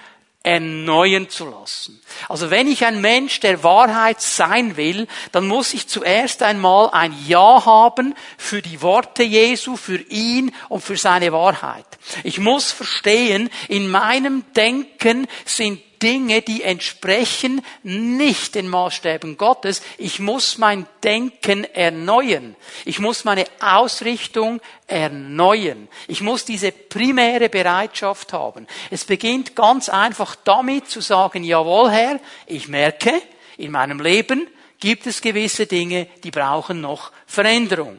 [0.45, 2.01] erneuern zu lassen.
[2.29, 7.15] Also wenn ich ein Mensch der Wahrheit sein will, dann muss ich zuerst einmal ein
[7.27, 11.87] Ja haben für die Worte Jesu, für ihn und für seine Wahrheit.
[12.23, 19.81] Ich muss verstehen, in meinem Denken sind Dinge, die entsprechen nicht den Maßstäben Gottes.
[19.97, 22.57] Ich muss mein Denken erneuern.
[22.85, 25.89] Ich muss meine Ausrichtung erneuern.
[26.07, 28.67] Ich muss diese primäre Bereitschaft haben.
[28.91, 33.23] Es beginnt ganz einfach damit zu sagen, jawohl Herr, ich merke,
[33.57, 34.47] in meinem Leben
[34.79, 37.99] gibt es gewisse Dinge, die brauchen noch Veränderung.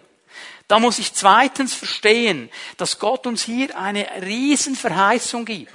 [0.68, 5.72] Da muss ich zweitens verstehen, dass Gott uns hier eine Riesenverheißung gibt.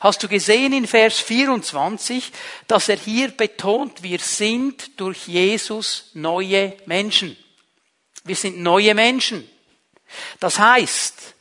[0.00, 2.32] Hast du gesehen in Vers 24,
[2.66, 7.36] dass er hier betont, wir sind durch Jesus neue Menschen.
[8.24, 9.48] Wir sind neue Menschen.
[10.40, 11.34] Das heißt,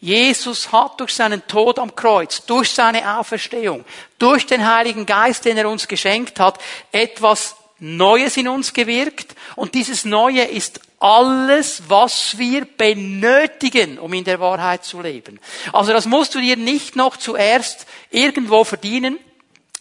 [0.00, 3.84] Jesus hat durch seinen Tod am Kreuz, durch seine Auferstehung,
[4.18, 6.58] durch den Heiligen Geist, den er uns geschenkt hat,
[6.90, 9.34] etwas Neues in uns gewirkt.
[9.56, 15.40] Und dieses Neue ist alles, was wir benötigen, um in der Wahrheit zu leben.
[15.72, 19.18] Also das musst du dir nicht noch zuerst irgendwo verdienen.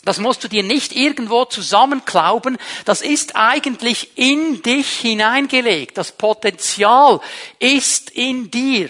[0.03, 2.57] Das musst du dir nicht irgendwo zusammenklauben.
[2.85, 5.95] Das ist eigentlich in dich hineingelegt.
[5.95, 7.19] Das Potenzial
[7.59, 8.89] ist in dir.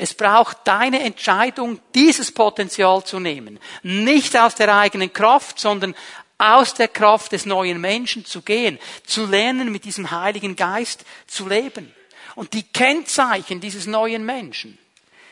[0.00, 3.58] Es braucht deine Entscheidung, dieses Potenzial zu nehmen.
[3.82, 5.94] Nicht aus der eigenen Kraft, sondern
[6.38, 11.48] aus der Kraft des neuen Menschen zu gehen, zu lernen, mit diesem Heiligen Geist zu
[11.48, 11.92] leben.
[12.36, 14.78] Und die Kennzeichen dieses neuen Menschen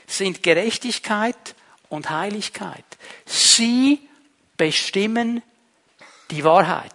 [0.06, 1.54] sind Gerechtigkeit
[1.88, 2.84] und Heiligkeit.
[3.24, 4.00] Sie
[4.56, 5.42] bestimmen
[6.30, 6.92] die Wahrheit.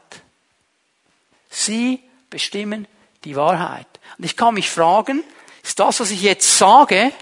[1.49, 2.87] Sie bestimmen
[3.23, 3.87] die Wahrheit.
[4.17, 5.23] Und ich kann mich fragen,
[5.63, 7.13] ist das, was ich jetzt sage,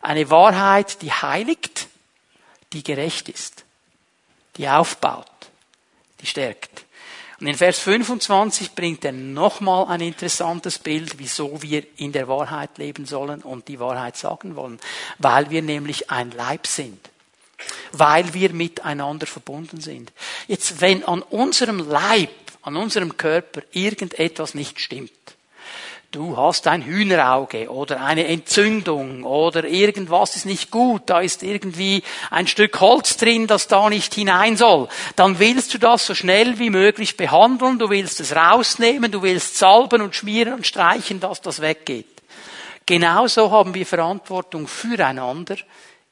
[0.00, 1.88] eine Wahrheit, die heiligt,
[2.72, 3.64] die gerecht ist,
[4.56, 5.30] die aufbaut,
[6.20, 6.84] die stärkt?
[7.40, 12.78] Und in Vers 25 bringt er nochmal ein interessantes Bild, wieso wir in der Wahrheit
[12.78, 14.80] leben sollen und die Wahrheit sagen wollen.
[15.18, 16.98] Weil wir nämlich ein Leib sind
[17.92, 20.12] weil wir miteinander verbunden sind.
[20.46, 22.30] Jetzt, wenn an unserem Leib,
[22.62, 25.10] an unserem Körper irgendetwas nicht stimmt,
[26.10, 32.02] du hast ein Hühnerauge oder eine Entzündung oder irgendwas ist nicht gut, da ist irgendwie
[32.30, 36.58] ein Stück Holz drin, das da nicht hinein soll, dann willst du das so schnell
[36.58, 41.42] wie möglich behandeln, du willst es rausnehmen, du willst salben und schmieren und streichen, dass
[41.42, 42.06] das weggeht.
[42.86, 45.56] Genauso haben wir Verantwortung füreinander,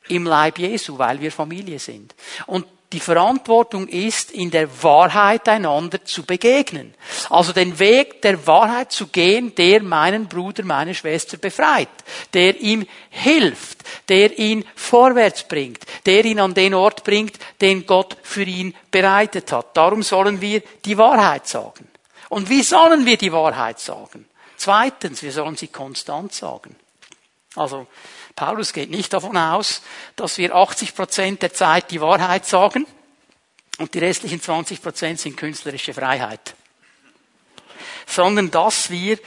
[0.08, 2.14] im Leib Jesu, weil wir Familie sind.
[2.46, 6.94] Und die Verantwortung ist, in der Wahrheit einander zu begegnen.
[7.30, 11.88] Also den Weg der Wahrheit zu gehen, der meinen Bruder, meine Schwester befreit,
[12.32, 13.78] der ihm hilft,
[14.08, 19.50] der ihn vorwärts bringt, der ihn an den Ort bringt, den Gott für ihn bereitet
[19.50, 19.76] hat.
[19.76, 21.88] Darum sollen wir die Wahrheit sagen.
[22.28, 24.26] Und wie sollen wir die Wahrheit sagen?
[24.56, 26.76] Zweitens, wir sollen sie konstant sagen.
[27.56, 27.86] Also,
[28.36, 29.82] Paulus geht nicht davon aus,
[30.14, 32.86] dass wir 80 Prozent der Zeit die Wahrheit sagen
[33.78, 36.54] und die restlichen 20 Prozent sind künstlerische Freiheit,
[38.06, 39.18] sondern dass wir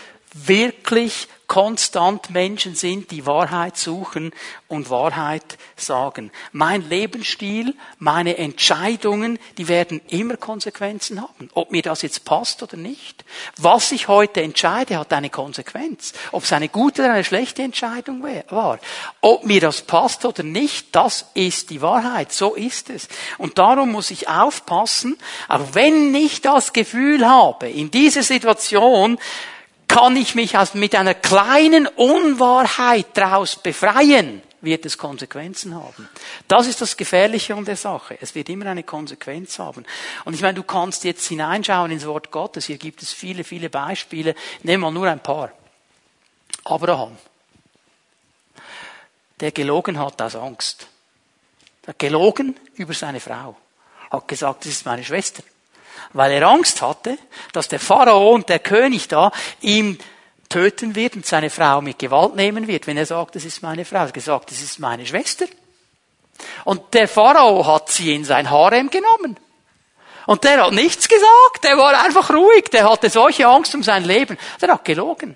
[0.47, 4.31] wirklich konstant Menschen sind, die Wahrheit suchen
[4.67, 6.31] und Wahrheit sagen.
[6.51, 11.49] Mein Lebensstil, meine Entscheidungen, die werden immer Konsequenzen haben.
[11.55, 13.25] Ob mir das jetzt passt oder nicht.
[13.57, 16.13] Was ich heute entscheide, hat eine Konsequenz.
[16.31, 18.79] Ob es eine gute oder eine schlechte Entscheidung war.
[19.19, 22.31] Ob mir das passt oder nicht, das ist die Wahrheit.
[22.31, 23.07] So ist es.
[23.39, 25.17] Und darum muss ich aufpassen,
[25.47, 29.17] auch wenn ich das Gefühl habe, in dieser Situation,
[29.89, 36.07] kann ich mich mit einer kleinen Unwahrheit daraus befreien, wird es Konsequenzen haben.
[36.47, 38.17] Das ist das Gefährliche an der Sache.
[38.21, 39.85] Es wird immer eine Konsequenz haben.
[40.25, 42.65] Und ich meine, du kannst jetzt hineinschauen ins Wort Gottes.
[42.65, 44.35] Hier gibt es viele, viele Beispiele.
[44.63, 45.51] Nehmen wir nur ein paar.
[46.65, 47.17] Abraham.
[49.39, 50.87] Der gelogen hat aus Angst.
[51.83, 53.55] Der hat gelogen über seine Frau.
[54.11, 55.41] Hat gesagt, das ist meine Schwester
[56.13, 57.17] weil er Angst hatte,
[57.53, 59.31] dass der Pharao und der König da
[59.61, 59.97] ihm
[60.49, 63.85] töten wird und seine Frau mit Gewalt nehmen wird, wenn er sagt, das ist meine
[63.85, 63.97] Frau.
[63.97, 65.45] Er hat gesagt, das ist meine Schwester.
[66.65, 69.37] Und der Pharao hat sie in sein Harem genommen.
[70.25, 74.03] Und der hat nichts gesagt, der war einfach ruhig, der hatte solche Angst um sein
[74.03, 74.37] Leben.
[74.61, 75.35] Der hat gelogen.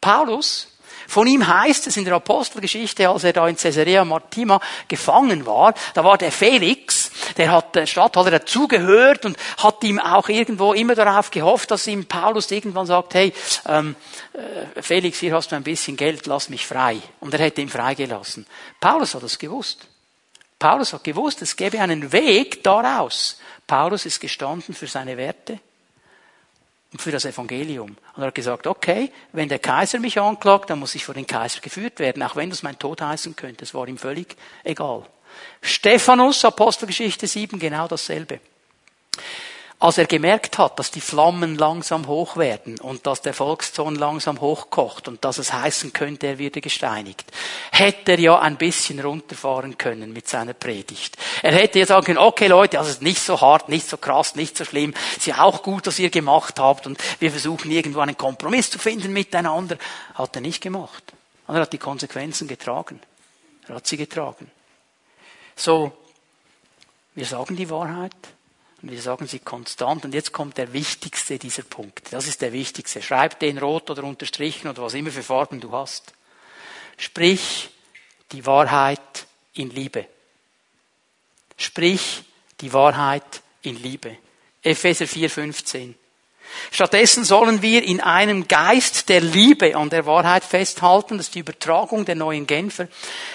[0.00, 0.68] Paulus
[1.08, 5.72] von ihm heißt es in der Apostelgeschichte, als er da in Caesarea Martima gefangen war,
[5.94, 10.94] da war der Felix, der hat der Stadthalter dazugehört und hat ihm auch irgendwo immer
[10.94, 13.32] darauf gehofft, dass ihm Paulus irgendwann sagt, hey,
[13.66, 13.96] ähm,
[14.32, 17.00] äh, Felix, hier hast du ein bisschen Geld, lass mich frei.
[17.20, 18.46] Und er hätte ihn freigelassen.
[18.80, 19.86] Paulus hat das gewusst.
[20.58, 23.38] Paulus hat gewusst, es gäbe einen Weg daraus.
[23.66, 25.60] Paulus ist gestanden für seine Werte
[26.92, 27.96] und für das Evangelium.
[28.14, 31.26] Und er hat gesagt, okay, wenn der Kaiser mich anklagt, dann muss ich vor den
[31.26, 33.64] Kaiser geführt werden, auch wenn das mein Tod heißen könnte.
[33.64, 35.04] Es war ihm völlig egal.
[35.60, 38.40] Stephanus, Apostelgeschichte 7, genau dasselbe.
[39.80, 44.40] Als er gemerkt hat, dass die Flammen langsam hoch werden und dass der Volkszorn langsam
[44.40, 47.30] hochkocht und dass es heißen könnte, er würde gesteinigt,
[47.70, 51.16] hätte er ja ein bisschen runterfahren können mit seiner Predigt.
[51.42, 54.34] Er hätte ja sagen können, okay Leute, also ist nicht so hart, nicht so krass,
[54.34, 58.00] nicht so schlimm, ist ja auch gut, was ihr gemacht habt und wir versuchen irgendwo
[58.00, 59.78] einen Kompromiss zu finden miteinander.
[60.14, 61.04] Hat er nicht gemacht.
[61.46, 63.00] Und er hat die Konsequenzen getragen.
[63.68, 64.50] Er hat sie getragen.
[65.58, 65.92] So,
[67.16, 68.14] wir sagen die Wahrheit
[68.80, 70.04] Und wir sagen sie konstant.
[70.04, 72.12] Und jetzt kommt der wichtigste dieser Punkte.
[72.12, 73.02] Das ist der wichtigste.
[73.02, 76.12] Schreib den rot oder unterstrichen oder was immer für Farben du hast.
[76.96, 77.70] Sprich
[78.30, 80.06] die Wahrheit in Liebe.
[81.56, 82.22] Sprich
[82.60, 84.16] die Wahrheit in Liebe.
[84.62, 85.94] Epheser 4,15.
[86.70, 91.16] Stattdessen sollen wir in einem Geist der Liebe an der Wahrheit festhalten.
[91.16, 92.88] Das ist die Übertragung der neuen Genfer.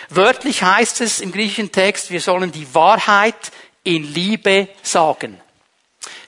[0.09, 3.51] Wörtlich heißt es im griechischen Text, wir sollen die Wahrheit
[3.83, 5.39] in Liebe sagen.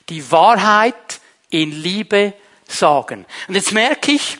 [0.08, 1.20] Die Wahrheit
[1.50, 2.34] in Liebe
[2.66, 3.26] sagen.
[3.48, 4.38] Und jetzt merke ich,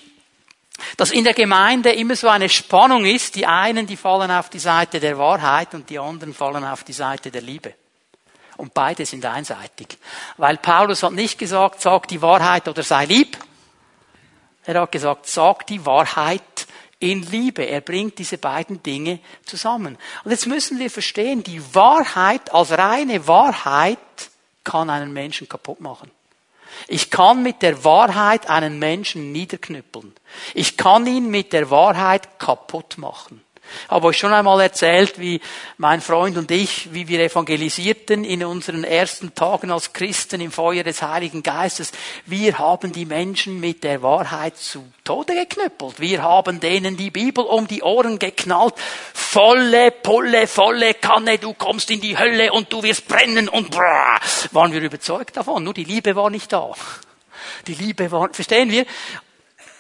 [0.97, 3.35] dass in der Gemeinde immer so eine Spannung ist.
[3.35, 6.93] Die einen, die fallen auf die Seite der Wahrheit und die anderen fallen auf die
[6.93, 7.75] Seite der Liebe.
[8.57, 9.99] Und beide sind einseitig.
[10.37, 13.37] Weil Paulus hat nicht gesagt, sag die Wahrheit oder sei lieb.
[14.65, 16.67] Er hat gesagt, sag die Wahrheit
[16.99, 17.65] in Liebe.
[17.65, 19.99] Er bringt diese beiden Dinge zusammen.
[20.25, 23.99] Und jetzt müssen wir verstehen, die Wahrheit als reine Wahrheit
[24.65, 26.11] kann einen Menschen kaputt machen.
[26.89, 30.15] Ich kann mit der Wahrheit einen Menschen niederknüppeln.
[30.55, 33.46] Ich kann ihn mit der Wahrheit kaputt machen.
[33.85, 35.41] Ich habe euch schon einmal erzählt, wie
[35.79, 40.83] mein Freund und ich, wie wir evangelisierten in unseren ersten Tagen als Christen im Feuer
[40.83, 41.93] des Heiligen Geistes.
[42.25, 46.01] Wir haben die Menschen mit der Wahrheit zu Tode geknüppelt.
[46.01, 48.75] Wir haben denen die Bibel um die Ohren geknallt.
[49.15, 54.19] Volle Pulle, volle Kanne, du kommst in die Hölle und du wirst brennen und brrr.
[54.53, 55.65] Waren wir überzeugt davon.
[55.65, 56.73] Nur die Liebe war nicht da.
[57.67, 58.87] Die Liebe war, verstehen wir?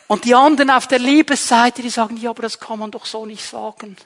[0.08, 3.26] Und die anderen auf der Liebesseite, die sagen, ja, aber das kann man doch so
[3.26, 3.96] nicht sagen.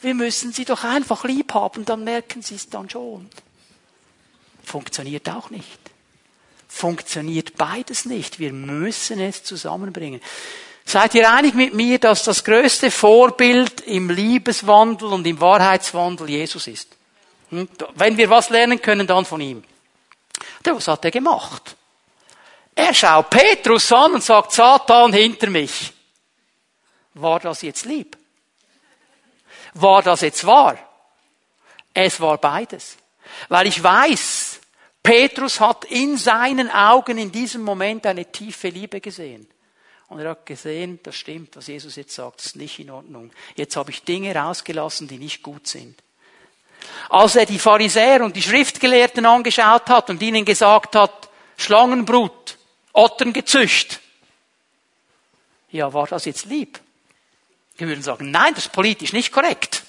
[0.00, 3.28] Wir müssen sie doch einfach lieb haben, dann merken sie es dann schon.
[4.64, 5.78] Funktioniert auch nicht.
[6.66, 8.38] Funktioniert beides nicht.
[8.38, 10.20] Wir müssen es zusammenbringen.
[10.84, 16.66] Seid ihr einig mit mir, dass das größte Vorbild im Liebeswandel und im Wahrheitswandel Jesus
[16.66, 16.96] ist?
[17.50, 17.68] Hm?
[17.94, 19.62] Wenn wir was lernen können, dann von ihm.
[20.64, 21.76] was hat er gemacht?
[22.74, 25.92] Er schaut Petrus an und sagt, Satan hinter mich.
[27.14, 28.16] War das jetzt lieb?
[29.74, 30.78] War das jetzt wahr?
[31.94, 32.96] Es war beides.
[33.48, 34.60] Weil ich weiß,
[35.02, 39.48] Petrus hat in seinen Augen in diesem Moment eine tiefe Liebe gesehen.
[40.08, 43.30] Und er hat gesehen, das stimmt, was Jesus jetzt sagt, ist nicht in Ordnung.
[43.56, 46.02] Jetzt habe ich Dinge rausgelassen, die nicht gut sind.
[47.08, 52.58] Als er die Pharisäer und die Schriftgelehrten angeschaut hat und ihnen gesagt hat, Schlangenbrut,
[52.92, 54.00] Ottern gezücht.
[55.70, 56.80] Ja, war das jetzt lieb?
[57.76, 59.82] Wir würden sagen, nein, das ist politisch nicht korrekt.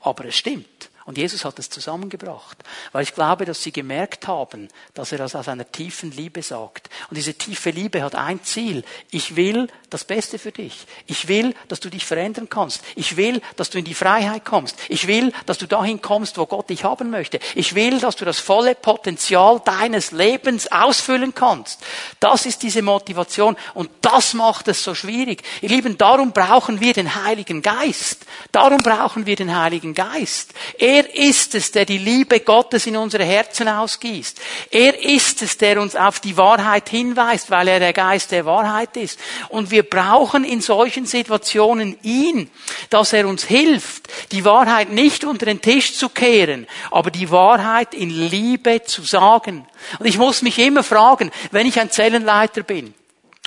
[0.00, 0.90] Aber es stimmt.
[1.04, 2.58] Und Jesus hat es zusammengebracht,
[2.92, 6.90] weil ich glaube, dass sie gemerkt haben, dass er das aus einer tiefen Liebe sagt.
[7.10, 8.84] Und diese tiefe Liebe hat ein Ziel.
[9.10, 10.86] Ich will das Beste für dich.
[11.06, 12.82] Ich will, dass du dich verändern kannst.
[12.94, 14.76] Ich will, dass du in die Freiheit kommst.
[14.88, 17.40] Ich will, dass du dahin kommst, wo Gott dich haben möchte.
[17.54, 21.80] Ich will, dass du das volle Potenzial deines Lebens ausfüllen kannst.
[22.20, 25.42] Das ist diese Motivation und das macht es so schwierig.
[25.60, 28.24] Ihr Lieben, darum brauchen wir den Heiligen Geist.
[28.52, 30.54] Darum brauchen wir den Heiligen Geist.
[31.00, 34.40] Ist es, der die Liebe Gottes in unsere Herzen ausgießt.
[34.70, 38.96] Er ist es, der uns auf die Wahrheit hinweist, weil er der Geist der Wahrheit
[38.96, 39.18] ist.
[39.48, 42.50] Und wir brauchen in solchen Situationen ihn,
[42.90, 47.94] dass er uns hilft, die Wahrheit nicht unter den Tisch zu kehren, aber die Wahrheit
[47.94, 49.66] in Liebe zu sagen.
[49.98, 52.94] Und ich muss mich immer fragen, wenn ich ein Zellenleiter bin,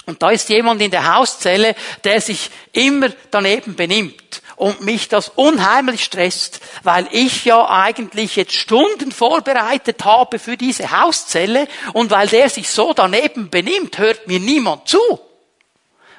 [0.08, 5.30] und da ist jemand in der Hauszelle, der sich immer daneben benimmt und mich das
[5.30, 12.28] unheimlich stresst, weil ich ja eigentlich jetzt Stunden vorbereitet habe für diese Hauszelle und weil
[12.28, 15.00] der sich so daneben benimmt, hört mir niemand zu.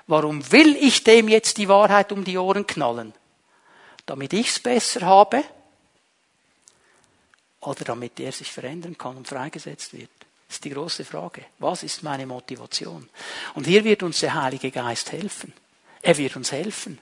[0.06, 3.12] Warum will ich dem jetzt die Wahrheit um die Ohren knallen?
[4.04, 5.42] Damit ich's besser habe?
[7.60, 10.10] Oder damit er sich verändern kann und freigesetzt wird?
[10.46, 11.44] Das ist die große Frage.
[11.58, 13.08] Was ist meine Motivation?
[13.54, 15.52] Und hier wird uns der Heilige Geist helfen.
[16.02, 17.00] Er wird uns helfen.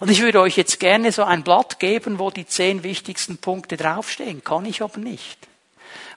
[0.00, 3.76] Und ich würde euch jetzt gerne so ein Blatt geben, wo die zehn wichtigsten Punkte
[3.76, 4.42] draufstehen.
[4.44, 5.38] Kann ich aber nicht.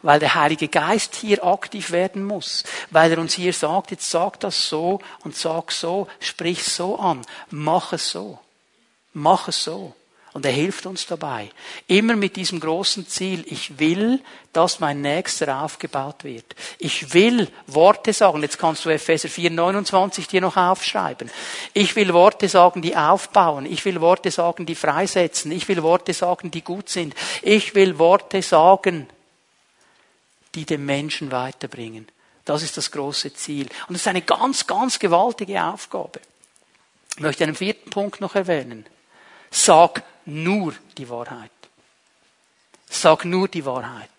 [0.01, 2.63] Weil der Heilige Geist hier aktiv werden muss.
[2.89, 7.21] Weil er uns hier sagt, jetzt sag das so und sag so, sprich so an.
[7.49, 8.39] Mach es so.
[9.13, 9.93] Mach es so.
[10.39, 11.49] Und er hilft uns dabei.
[11.87, 13.43] Immer mit diesem großen Ziel.
[13.47, 14.21] Ich will,
[14.53, 16.55] dass mein Nächster aufgebaut wird.
[16.77, 18.41] Ich will Worte sagen.
[18.41, 21.29] Jetzt kannst du Epheser 4, 29 dir noch aufschreiben.
[21.73, 23.65] Ich will Worte sagen, die aufbauen.
[23.65, 25.51] Ich will Worte sagen, die freisetzen.
[25.51, 27.15] Ich will Worte sagen, die gut sind.
[27.41, 29.09] Ich will Worte sagen,
[30.55, 32.07] die den Menschen weiterbringen.
[32.45, 33.67] Das ist das große Ziel.
[33.89, 36.21] Und es ist eine ganz, ganz gewaltige Aufgabe.
[37.17, 38.85] Ich möchte einen vierten Punkt noch erwähnen.
[39.51, 41.51] Sag nur die Wahrheit.
[42.89, 44.09] Sag nur die Wahrheit.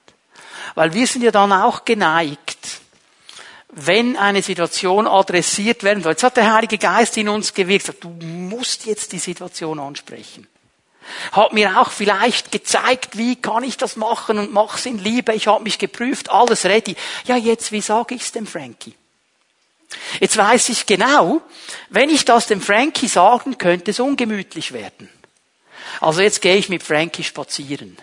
[0.74, 2.80] Weil wir sind ja dann auch geneigt,
[3.72, 6.12] wenn eine Situation adressiert werden soll.
[6.12, 10.46] Jetzt hat der Heilige Geist in uns gewirkt, du musst jetzt die Situation ansprechen.
[11.32, 15.32] Hat mir auch vielleicht gezeigt, wie kann ich das machen und mach's in Liebe.
[15.34, 16.94] Ich habe mich geprüft, alles ready.
[17.24, 18.94] Ja, jetzt, wie sage ich's dem Frankie?
[20.20, 21.40] Jetzt weiß ich genau,
[21.88, 25.08] wenn ich das dem Frankie sagen, könnte es ungemütlich werden.
[26.00, 27.96] Also jetzt gehe ich mit Frankie spazieren.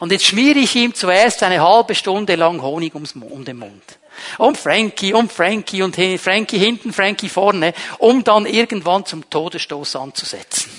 [0.00, 3.82] Und jetzt schmiere ich ihm zuerst eine halbe Stunde lang Honig ums, um den Mund.
[4.36, 10.70] Um Frankie, um Frankie und Frankie hinten, Frankie vorne, um dann irgendwann zum Todesstoß anzusetzen.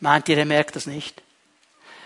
[0.00, 1.22] Meint ihr, er merkt das nicht?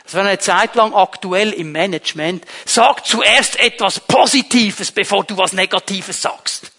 [0.05, 2.45] Das war eine Zeit lang aktuell im Management.
[2.65, 6.72] Sag zuerst etwas Positives, bevor du was Negatives sagst.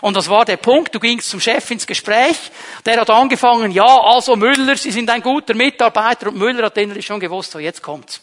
[0.00, 0.94] Und das war der Punkt.
[0.94, 2.36] Du gingst zum Chef ins Gespräch.
[2.84, 6.28] Der hat angefangen, ja, also Müller, Sie sind ein guter Mitarbeiter.
[6.28, 8.20] Und Müller hat innerlich schon gewusst, so jetzt kommt's.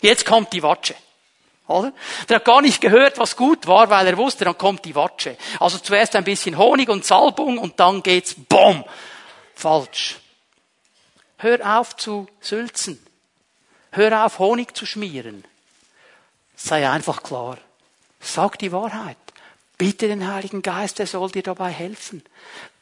[0.00, 0.94] Jetzt kommt die Watsche.
[1.66, 1.92] Oder?
[2.28, 5.36] Der hat gar nicht gehört, was gut war, weil er wusste, dann kommt die Watsche.
[5.60, 8.84] Also zuerst ein bisschen Honig und Salbung und dann geht's, BOM!
[9.54, 10.16] Falsch.
[11.38, 12.98] Hör auf zu sülzen.
[13.92, 15.44] Hör auf, Honig zu schmieren.
[16.56, 17.58] Sei einfach klar.
[18.20, 19.16] Sag die Wahrheit.
[19.80, 22.22] Bitte den Heiligen Geist, er soll dir dabei helfen.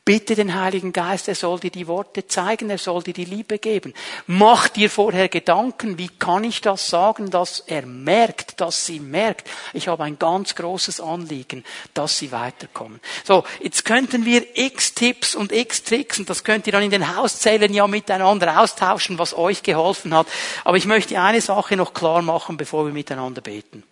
[0.05, 3.61] Bitte den Heiligen Geist, er soll dir die Worte zeigen, er soll dir die Liebe
[3.61, 3.95] geben.
[4.27, 9.49] Mach dir vorher Gedanken, wie kann ich das sagen, dass er merkt, dass sie merkt.
[9.75, 12.99] Ich habe ein ganz großes Anliegen, dass sie weiterkommen.
[13.23, 16.91] So, jetzt könnten wir x Tipps und x Tricks, und das könnt ihr dann in
[16.91, 20.27] den Hauszellen ja miteinander austauschen, was euch geholfen hat.
[20.65, 23.85] Aber ich möchte eine Sache noch klar machen, bevor wir miteinander beten.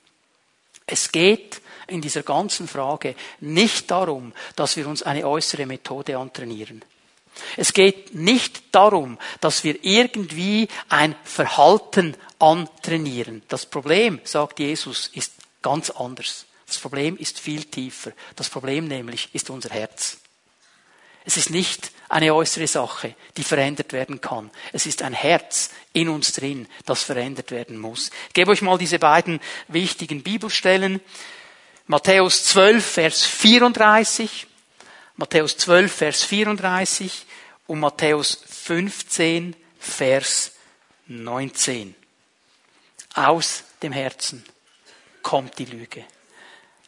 [0.86, 6.82] Es geht in dieser ganzen Frage nicht darum, dass wir uns eine äußere Methode antrainieren.
[7.57, 13.43] Es geht nicht darum, dass wir irgendwie ein Verhalten antrainieren.
[13.49, 15.32] Das Problem, sagt Jesus, ist
[15.62, 16.47] ganz anders.
[16.66, 18.12] Das Problem ist viel tiefer.
[18.34, 20.18] Das Problem nämlich ist unser Herz.
[21.24, 24.51] Es ist nicht eine äußere Sache, die verändert werden kann.
[24.72, 28.11] Es ist ein Herz in uns drin, das verändert werden muss.
[28.28, 31.01] Ich gebe euch mal diese beiden wichtigen Bibelstellen.
[31.89, 34.49] Matthäus 12, Vers 34,
[35.14, 37.26] Matthäus 12, Vers 34
[37.68, 40.53] und Matthäus 15, Vers
[41.07, 41.95] 19.
[43.14, 44.45] Aus dem Herzen
[45.22, 46.05] kommt die Lüge.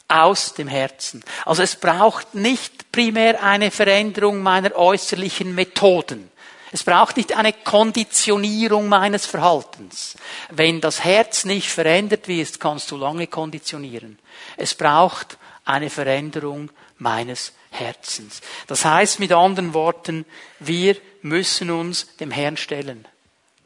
[0.08, 1.22] Aus dem Herzen.
[1.44, 6.28] Also es braucht nicht primär eine Veränderung meiner äußerlichen Methoden.
[6.70, 10.16] Es braucht nicht eine Konditionierung meines Verhaltens.
[10.50, 14.18] Wenn das Herz nicht verändert wird, kannst du lange konditionieren.
[14.56, 18.42] Es braucht eine Veränderung meines Herzens.
[18.66, 20.26] Das heißt mit anderen Worten,
[20.58, 23.06] wir müssen uns dem Herrn stellen.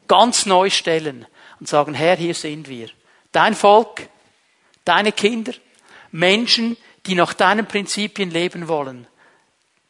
[0.07, 1.25] Ganz neu stellen
[1.59, 2.89] und sagen, Herr, hier sind wir.
[3.31, 4.07] Dein Volk,
[4.85, 5.53] deine Kinder,
[6.11, 9.07] Menschen, die nach deinen Prinzipien leben wollen.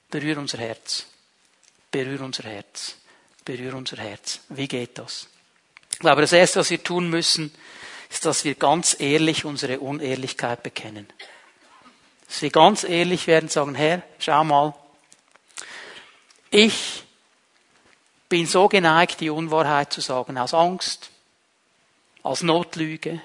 [0.09, 1.05] Berühr unser Herz.
[1.91, 2.95] Berühr unser Herz
[3.46, 4.39] berühre unser Herz.
[4.50, 5.28] Wie geht das?
[5.91, 7.54] Ich glaube, das Erste, was wir tun müssen,
[8.10, 11.08] ist, dass wir ganz ehrlich unsere Unehrlichkeit bekennen.
[12.28, 14.74] Dass wir ganz ehrlich werden und sagen, Herr, schau mal,
[16.50, 17.04] ich
[18.30, 21.10] bin so geneigt, die Unwahrheit zu sagen, aus Angst,
[22.24, 23.22] als Notlüge,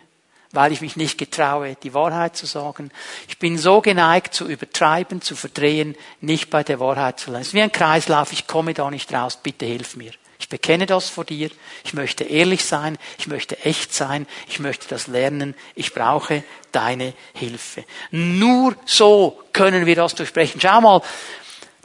[0.53, 2.91] weil ich mich nicht getraue, die Wahrheit zu sagen.
[3.29, 7.43] Ich bin so geneigt zu übertreiben, zu verdrehen, nicht bei der Wahrheit zu lernen.
[7.43, 10.13] Es ist wie ein Kreislauf, ich komme da nicht raus, bitte hilf mir.
[10.41, 11.51] Ich bekenne das vor dir,
[11.85, 17.13] ich möchte ehrlich sein, ich möchte echt sein, ich möchte das lernen, ich brauche deine
[17.35, 17.85] Hilfe.
[18.13, 20.61] Nur so können wir das durchbrechen.
[20.61, 21.03] Schau mal,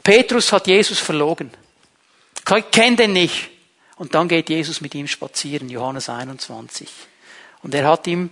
[0.02, 1.50] Petrus hat Jesus verlogen.
[2.56, 3.50] Ich kenne den nicht.
[3.96, 6.88] Und dann geht Jesus mit ihm spazieren, Johannes 21.
[7.62, 8.30] Und er hat ihm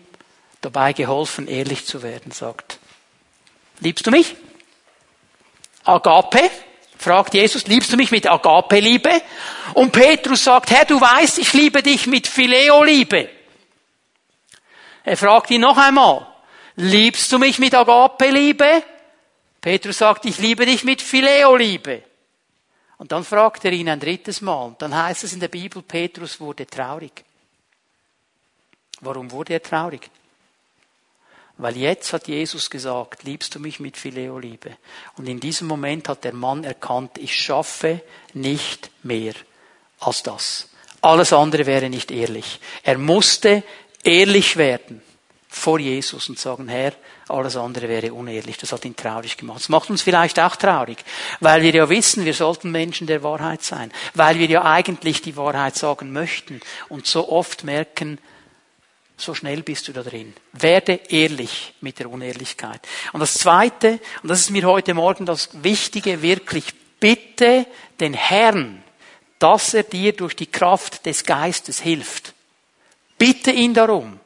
[0.63, 2.79] dabei geholfen, ehrlich zu werden, sagt,
[3.81, 4.35] liebst du mich?
[5.85, 6.51] Agape,
[6.97, 9.11] fragt Jesus, liebst du mich mit Agape-Liebe?
[9.75, 13.29] Und Petrus sagt, Herr, du weißt, ich liebe dich mit Phileo-Liebe.
[15.05, 16.27] Er fragt ihn noch einmal,
[16.77, 18.85] liebst du mich mit Agape-Liebe?
[19.61, 22.05] Petrus sagt, ich liebe dich mit Phileo-Liebe.
[22.99, 24.67] Und dann fragt er ihn ein drittes Mal.
[24.67, 27.25] Und dann heißt es in der Bibel, Petrus wurde traurig.
[29.01, 30.09] Warum wurde er traurig?
[31.63, 34.77] Weil jetzt hat Jesus gesagt, liebst du mich mit Phileo-Liebe?
[35.17, 38.01] Und in diesem Moment hat der Mann erkannt, ich schaffe
[38.35, 39.35] nicht mehr
[40.01, 40.69] als das.
[41.03, 42.59] Alles andere wäre nicht ehrlich.
[42.83, 43.63] Er musste
[44.03, 45.03] ehrlich werden
[45.49, 46.95] vor Jesus und sagen, Herr,
[47.29, 48.57] alles andere wäre unehrlich.
[48.57, 49.61] Das hat ihn traurig gemacht.
[49.61, 50.99] Das macht uns vielleicht auch traurig,
[51.39, 55.37] weil wir ja wissen, wir sollten Menschen der Wahrheit sein, weil wir ja eigentlich die
[55.37, 58.19] Wahrheit sagen möchten und so oft merken,
[59.23, 60.35] so schnell bist du da drin.
[60.53, 62.81] Werde ehrlich mit der Unehrlichkeit.
[63.13, 67.67] Und das Zweite, und das ist mir heute Morgen das Wichtige, wirklich bitte
[68.01, 68.83] den Herrn,
[69.39, 72.35] dass er dir durch die Kraft des Geistes hilft.
[73.19, 74.19] Bitte ihn darum.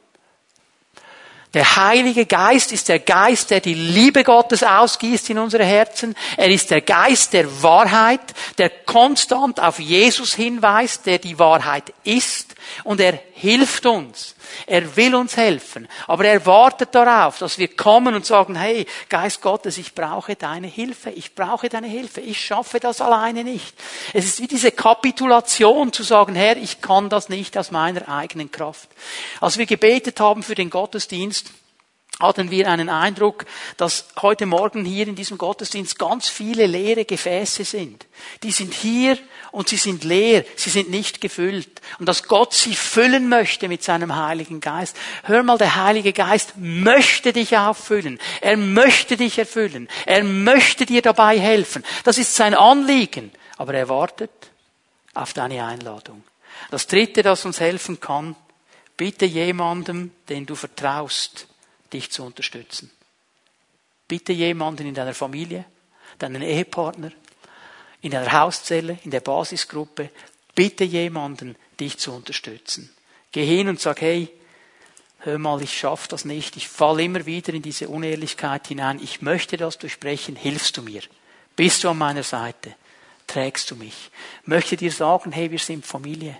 [1.53, 6.13] Der Heilige Geist ist der Geist, der die Liebe Gottes ausgießt in unsere Herzen.
[6.35, 8.21] Er ist der Geist der Wahrheit,
[8.57, 12.53] der konstant auf Jesus hinweist, der die Wahrheit ist.
[12.83, 14.35] Und er hilft uns.
[14.65, 15.87] Er will uns helfen.
[16.07, 20.67] Aber er wartet darauf, dass wir kommen und sagen, hey, Geist Gottes, ich brauche deine
[20.67, 21.09] Hilfe.
[21.11, 22.21] Ich brauche deine Hilfe.
[22.21, 23.75] Ich schaffe das alleine nicht.
[24.13, 28.51] Es ist wie diese Kapitulation zu sagen, Herr, ich kann das nicht aus meiner eigenen
[28.51, 28.89] Kraft.
[29.41, 31.51] Als wir gebetet haben für den Gottesdienst,
[32.19, 33.45] hatten wir einen Eindruck,
[33.77, 38.07] dass heute Morgen hier in diesem Gottesdienst ganz viele leere Gefäße sind.
[38.41, 39.19] Die sind hier
[39.51, 41.81] und sie sind leer, sie sind nicht gefüllt.
[41.99, 44.97] Und dass Gott sie füllen möchte mit seinem Heiligen Geist.
[45.23, 48.19] Hör mal, der Heilige Geist möchte dich auffüllen.
[48.41, 49.87] Er möchte dich erfüllen.
[50.07, 51.83] Er möchte dir dabei helfen.
[52.03, 53.31] Das ist sein Anliegen.
[53.57, 54.31] Aber er wartet
[55.13, 56.23] auf deine Einladung.
[56.71, 58.35] Das Dritte, das uns helfen kann,
[58.97, 61.47] bitte jemandem, den du vertraust,
[61.93, 62.91] dich zu unterstützen.
[64.07, 65.65] Bitte jemanden in deiner Familie,
[66.19, 67.11] deinen Ehepartner,
[68.01, 70.09] in deiner Hauszelle, in der Basisgruppe,
[70.55, 72.89] bitte jemanden, dich zu unterstützen.
[73.31, 74.29] Geh hin und sag, hey,
[75.19, 79.21] hör mal, ich schaffe das nicht, ich falle immer wieder in diese Unehrlichkeit hinein, ich
[79.21, 81.01] möchte das durchbrechen, hilfst du mir?
[81.55, 82.75] Bist du an meiner Seite?
[83.25, 84.09] Trägst du mich?
[84.45, 86.37] Möchte dir sagen, hey, wir sind Familie.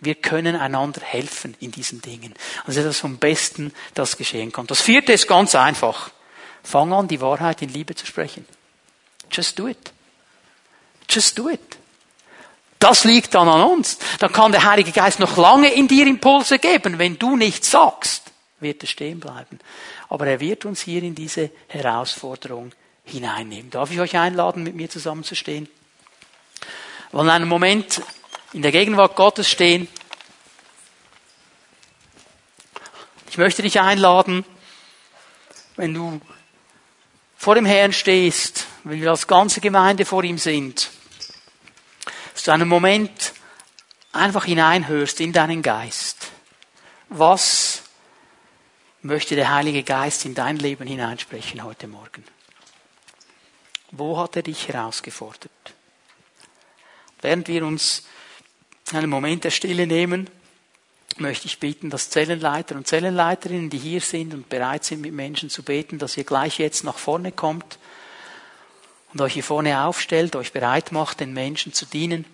[0.00, 2.34] Wir können einander helfen in diesen Dingen.
[2.66, 4.66] Also das vom Besten, das geschehen kann.
[4.66, 6.10] Das vierte ist ganz einfach.
[6.62, 8.46] Fang an, die Wahrheit in Liebe zu sprechen.
[9.30, 9.92] Just do it.
[11.08, 11.60] Just do it.
[12.78, 13.98] Das liegt dann an uns.
[14.18, 16.98] Dann kann der Heilige Geist noch lange in dir Impulse geben.
[16.98, 18.24] Wenn du nichts sagst,
[18.60, 19.58] wird er stehen bleiben.
[20.08, 22.72] Aber er wird uns hier in diese Herausforderung
[23.04, 23.70] hineinnehmen.
[23.70, 25.68] Darf ich euch einladen, mit mir zusammenzustehen?
[27.10, 28.02] Wir wollen einen Moment
[28.54, 29.88] in der Gegenwart Gottes stehen.
[33.28, 34.44] Ich möchte dich einladen,
[35.74, 36.20] wenn du
[37.36, 40.88] vor dem Herrn stehst, wenn wir als ganze Gemeinde vor ihm sind,
[42.32, 43.32] dass du einen Moment
[44.12, 46.28] einfach hineinhörst in deinen Geist.
[47.08, 47.82] Was
[49.02, 52.24] möchte der Heilige Geist in dein Leben hineinsprechen heute Morgen?
[53.90, 55.50] Wo hat er dich herausgefordert?
[57.20, 58.04] Während wir uns
[58.92, 60.28] einen Moment der Stille nehmen,
[61.16, 65.48] möchte ich bitten, dass Zellenleiter und Zellenleiterinnen, die hier sind und bereit sind, mit Menschen
[65.48, 67.78] zu beten, dass ihr gleich jetzt nach vorne kommt
[69.12, 72.24] und euch hier vorne aufstellt, euch bereit macht, den Menschen zu dienen.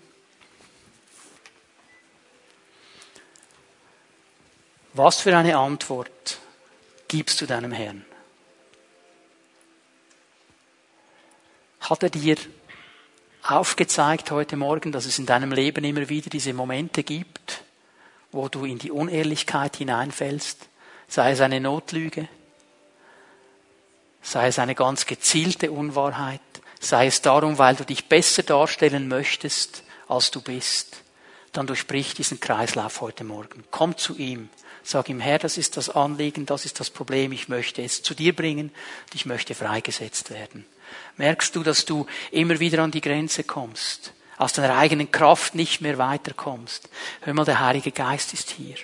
[4.92, 6.40] Was für eine Antwort
[7.07, 8.05] gibst du deinem Herrn?
[11.80, 12.36] Hat er dir
[13.43, 17.62] aufgezeigt heute Morgen, dass es in deinem Leben immer wieder diese Momente gibt,
[18.32, 20.68] wo du in die Unehrlichkeit hineinfällst,
[21.09, 22.28] sei es eine Notlüge,
[24.22, 26.41] sei es eine ganz gezielte Unwahrheit,
[26.78, 31.03] sei es darum, weil du dich besser darstellen möchtest, als du bist,
[31.53, 33.64] dann durchbrich diesen Kreislauf heute Morgen.
[33.70, 34.49] Komm zu ihm.
[34.82, 38.14] Sag ihm, Herr, das ist das Anliegen, das ist das Problem, ich möchte es zu
[38.14, 40.64] dir bringen und ich möchte freigesetzt werden.
[41.16, 45.80] Merkst du, dass du immer wieder an die Grenze kommst, aus deiner eigenen Kraft nicht
[45.80, 46.88] mehr weiterkommst?
[47.22, 48.76] Hör mal, der Heilige Geist ist hier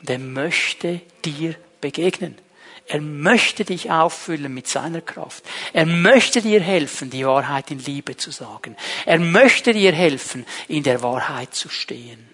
[0.00, 2.38] und er möchte dir begegnen.
[2.86, 5.44] Er möchte dich auffüllen mit seiner Kraft.
[5.74, 8.76] Er möchte dir helfen, die Wahrheit in Liebe zu sagen.
[9.04, 12.26] Er möchte dir helfen, in der Wahrheit zu stehen.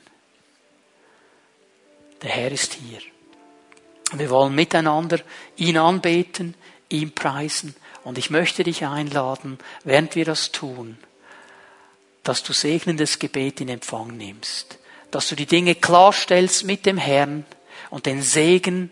[2.22, 3.00] Der Herr ist hier.
[4.12, 5.18] Wir wollen miteinander
[5.56, 6.54] ihn anbeten,
[6.88, 7.74] ihn preisen
[8.04, 10.98] und ich möchte dich einladen, während wir das tun,
[12.22, 14.78] dass du segnendes Gebet in Empfang nimmst,
[15.10, 17.44] dass du die Dinge klarstellst mit dem Herrn
[17.90, 18.90] und den Segen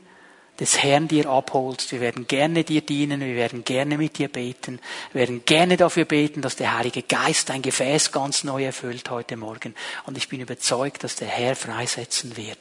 [0.60, 1.92] des Herrn dir abholst.
[1.92, 4.80] Wir werden gerne dir dienen, wir werden gerne mit dir beten,
[5.12, 9.36] wir werden gerne dafür beten, dass der Heilige Geist dein Gefäß ganz neu erfüllt heute
[9.36, 9.74] Morgen.
[10.04, 12.58] Und ich bin überzeugt, dass der Herr freisetzen wird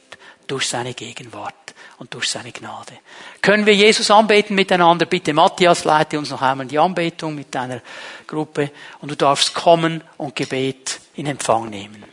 [0.52, 1.54] durch seine Gegenwart
[1.96, 2.92] und durch seine Gnade.
[3.40, 5.06] Können wir Jesus anbeten miteinander?
[5.06, 7.80] Bitte Matthias, leite uns noch einmal die Anbetung mit deiner
[8.26, 12.11] Gruppe und du darfst kommen und Gebet in Empfang nehmen.